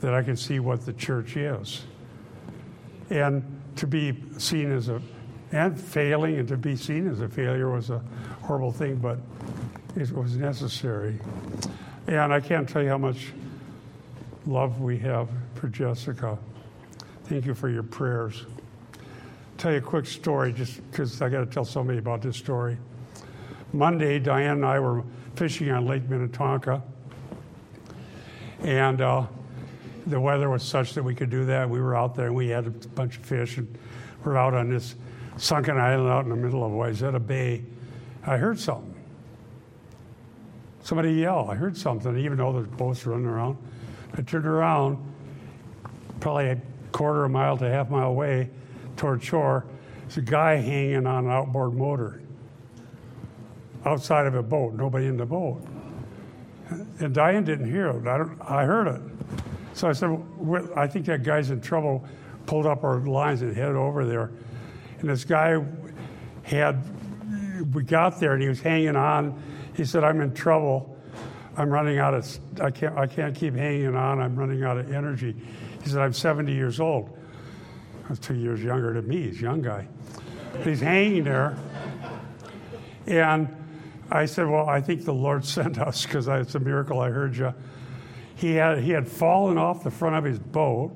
[0.00, 1.84] that I can see what the church is.
[3.08, 3.42] And
[3.76, 5.00] to be seen as a,
[5.52, 8.02] and failing and to be seen as a failure was a
[8.46, 9.18] horrible thing, but
[9.96, 11.18] it was necessary.
[12.06, 13.32] And I can't tell you how much
[14.46, 16.38] love we have for Jessica.
[17.24, 18.46] Thank you for your prayers.
[19.58, 22.78] tell you a quick story just because I got to tell somebody about this story.
[23.72, 25.02] Monday, Diane and I were
[25.34, 26.82] fishing on Lake Minnetonka,
[28.60, 29.26] and uh,
[30.06, 31.68] the weather was such that we could do that.
[31.68, 33.76] We were out there and we had a bunch of fish, and
[34.24, 34.94] we're out on this
[35.36, 37.64] sunken island out in the middle of Wayzata Bay.
[38.26, 38.94] I heard something.
[40.82, 41.50] Somebody yell.
[41.50, 43.56] I heard something, even though there's boats running around.
[44.14, 44.98] I turned around,
[46.20, 46.60] probably a
[46.92, 48.50] quarter of a mile to a half mile away
[48.96, 49.64] toward shore.
[50.02, 52.22] There's a guy hanging on an outboard motor
[53.84, 55.62] outside of a boat, nobody in the boat.
[56.98, 58.06] And Diane didn't hear it.
[58.06, 59.00] I, I heard it.
[59.74, 62.04] So I said, well, I think that guy's in trouble.
[62.46, 64.30] Pulled up our lines and headed over there.
[65.00, 65.62] And this guy
[66.42, 66.82] had,
[67.62, 69.40] we got there and he was hanging on.
[69.74, 70.96] He said, I'm in trouble.
[71.56, 74.20] I'm running out of, I can't, I can't keep hanging on.
[74.20, 75.34] I'm running out of energy.
[75.82, 77.16] He said, I'm 70 years old.
[78.08, 79.22] That's two years younger than me.
[79.22, 79.88] He's a young guy.
[80.62, 81.56] He's hanging there.
[83.06, 83.48] And
[84.10, 87.36] I said, Well, I think the Lord sent us because it's a miracle I heard
[87.36, 87.54] you.
[88.36, 90.94] He had, he had fallen off the front of his boat,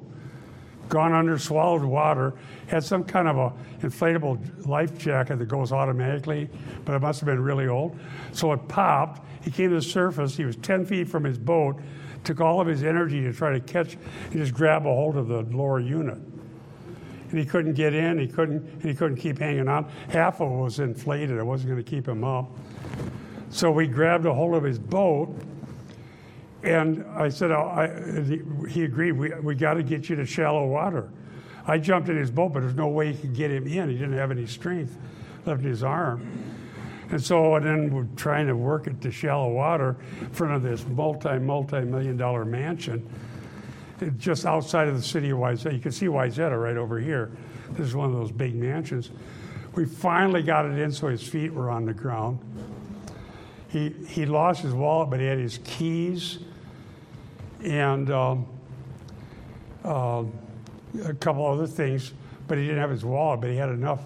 [0.91, 2.35] gone under, swallowed water,
[2.67, 3.53] had some kind of a
[3.87, 6.51] inflatable life jacket that goes automatically,
[6.85, 7.99] but it must have been really old.
[8.33, 9.27] So it popped.
[9.43, 10.37] He came to the surface.
[10.37, 11.81] He was 10 feet from his boat,
[12.25, 15.29] took all of his energy to try to catch and just grab a hold of
[15.29, 16.19] the lower unit.
[17.31, 19.89] And he couldn't get in, he couldn't, and he couldn't keep hanging on.
[20.11, 22.51] Half of it was inflated, it wasn't going to keep him up.
[23.51, 25.35] So we grabbed a hold of his boat,
[26.63, 30.67] and I said, oh, I, he agreed, we, we got to get you to shallow
[30.67, 31.11] water.
[31.67, 33.89] I jumped in his boat, but there's no way he could get him in.
[33.89, 34.97] He didn't have any strength
[35.47, 36.29] left in his arm.
[37.11, 40.63] And so and then we're trying to work it to shallow water in front of
[40.63, 43.09] this multi, multi million dollar mansion
[44.01, 45.73] eh, just outside of the city of Wayzata.
[45.73, 47.33] You can see Wayzata right over here.
[47.73, 49.11] This is one of those big mansions.
[49.75, 52.39] We finally got it in so his feet were on the ground.
[53.69, 56.39] He, he lost his wallet, but he had his keys
[57.63, 58.47] and um,
[59.85, 60.25] uh,
[61.05, 62.13] a couple other things,
[62.49, 64.05] but he didn't have his wallet, but he had enough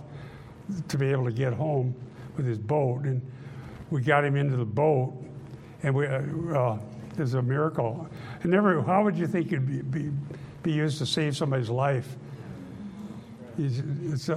[0.88, 1.94] to be able to get home
[2.36, 3.02] with his boat.
[3.05, 3.20] And
[3.90, 5.14] we got him into the boat,
[5.82, 6.20] and we, uh,
[6.55, 6.78] uh,
[7.12, 8.09] it was a miracle.
[8.42, 10.11] And never, how would you think it'd be, be,
[10.62, 12.16] be used to save somebody's life?
[13.57, 13.82] He's,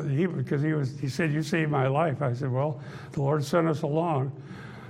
[0.09, 2.79] he, because he was, he said, "You saved my life." I said, "Well,
[3.13, 4.31] the Lord sent us along."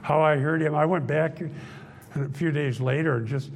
[0.08, 0.74] how I heard him.
[0.74, 1.42] I went back
[2.16, 3.52] a few days later and just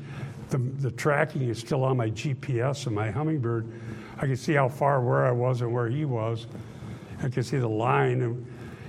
[0.52, 3.72] the, the tracking is still on my GPS and my Humminbird.
[4.18, 6.46] I could see how far where I was and where he was.
[7.24, 8.22] I could see the line.
[8.22, 8.46] And,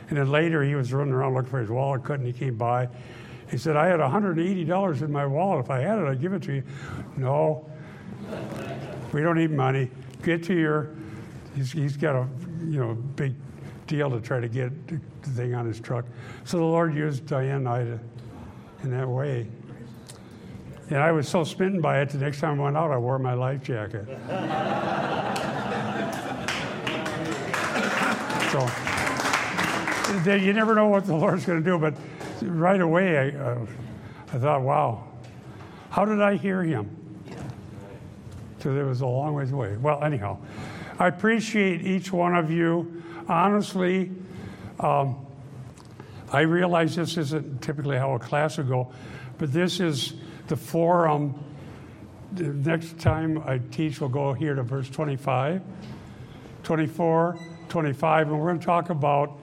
[0.08, 2.26] and then later he was running around looking for his wallet, couldn't.
[2.26, 2.88] He came by.
[3.50, 5.64] He said, I had $180 in my wallet.
[5.64, 6.62] If I had it, I'd give it to you.
[7.16, 7.70] No,
[9.12, 9.90] we don't need money.
[10.22, 10.90] Get to your,
[11.54, 12.26] he's, he's got a,
[12.60, 13.34] you know, big
[13.86, 16.06] deal to try to get the thing on his truck.
[16.44, 18.00] So the Lord used Diane and I to,
[18.82, 19.46] in that way.
[20.92, 23.18] And I was so smitten by it, the next time I went out, I wore
[23.18, 24.04] my life jacket.
[28.52, 31.94] so you never know what the Lord's going to do, but
[32.42, 33.66] right away I, uh,
[34.34, 35.08] I thought, wow,
[35.88, 36.94] how did I hear him?
[38.58, 39.78] So it was a long ways away.
[39.78, 40.40] Well, anyhow,
[40.98, 43.02] I appreciate each one of you.
[43.28, 44.10] Honestly,
[44.78, 45.24] um,
[46.30, 48.92] I realize this isn't typically how a class would go,
[49.38, 50.12] but this is
[50.52, 51.34] the forum.
[52.32, 55.62] The next time I teach, we'll go here to verse 25,
[56.62, 57.38] 24,
[57.70, 59.38] 25, and we're going to talk about,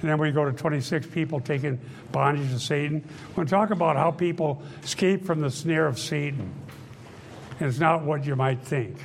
[0.00, 1.78] and then we go to 26 people taking
[2.12, 3.06] bondage to Satan.
[3.28, 6.50] We're going to talk about how people escape from the snare of Satan.
[7.60, 8.96] And it's not what you might think.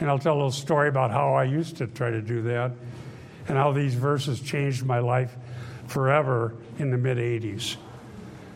[0.00, 2.72] And I'll tell a little story about how I used to try to do that
[3.46, 5.36] and how these verses changed my life
[5.86, 7.76] forever in the mid 80s.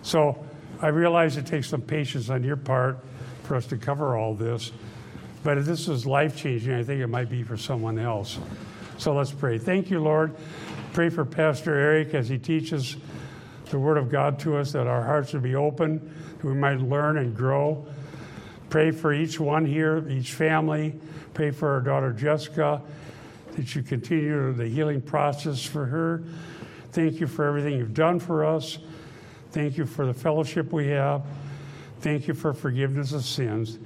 [0.00, 0.46] So
[0.80, 2.98] I realize it takes some patience on your part
[3.44, 4.72] for us to cover all this.
[5.42, 8.38] But if this is life changing, I think it might be for someone else.
[8.98, 9.58] So let's pray.
[9.58, 10.34] Thank you, Lord.
[10.92, 12.96] Pray for Pastor Eric as he teaches
[13.70, 15.98] the Word of God to us, that our hearts would be open,
[16.38, 17.86] that we might learn and grow.
[18.70, 20.94] Pray for each one here, each family.
[21.34, 22.82] Pray for our daughter Jessica,
[23.52, 26.22] that you continue the healing process for her.
[26.92, 28.78] Thank you for everything you've done for us.
[29.56, 31.24] Thank you for the fellowship we have.
[32.00, 33.78] Thank you for forgiveness of sins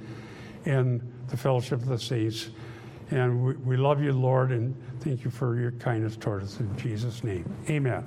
[0.65, 2.49] and the fellowship of the saints.
[3.09, 6.59] And we, we love you, Lord, and thank you for your kindness toward us.
[6.59, 8.05] In Jesus' name, amen.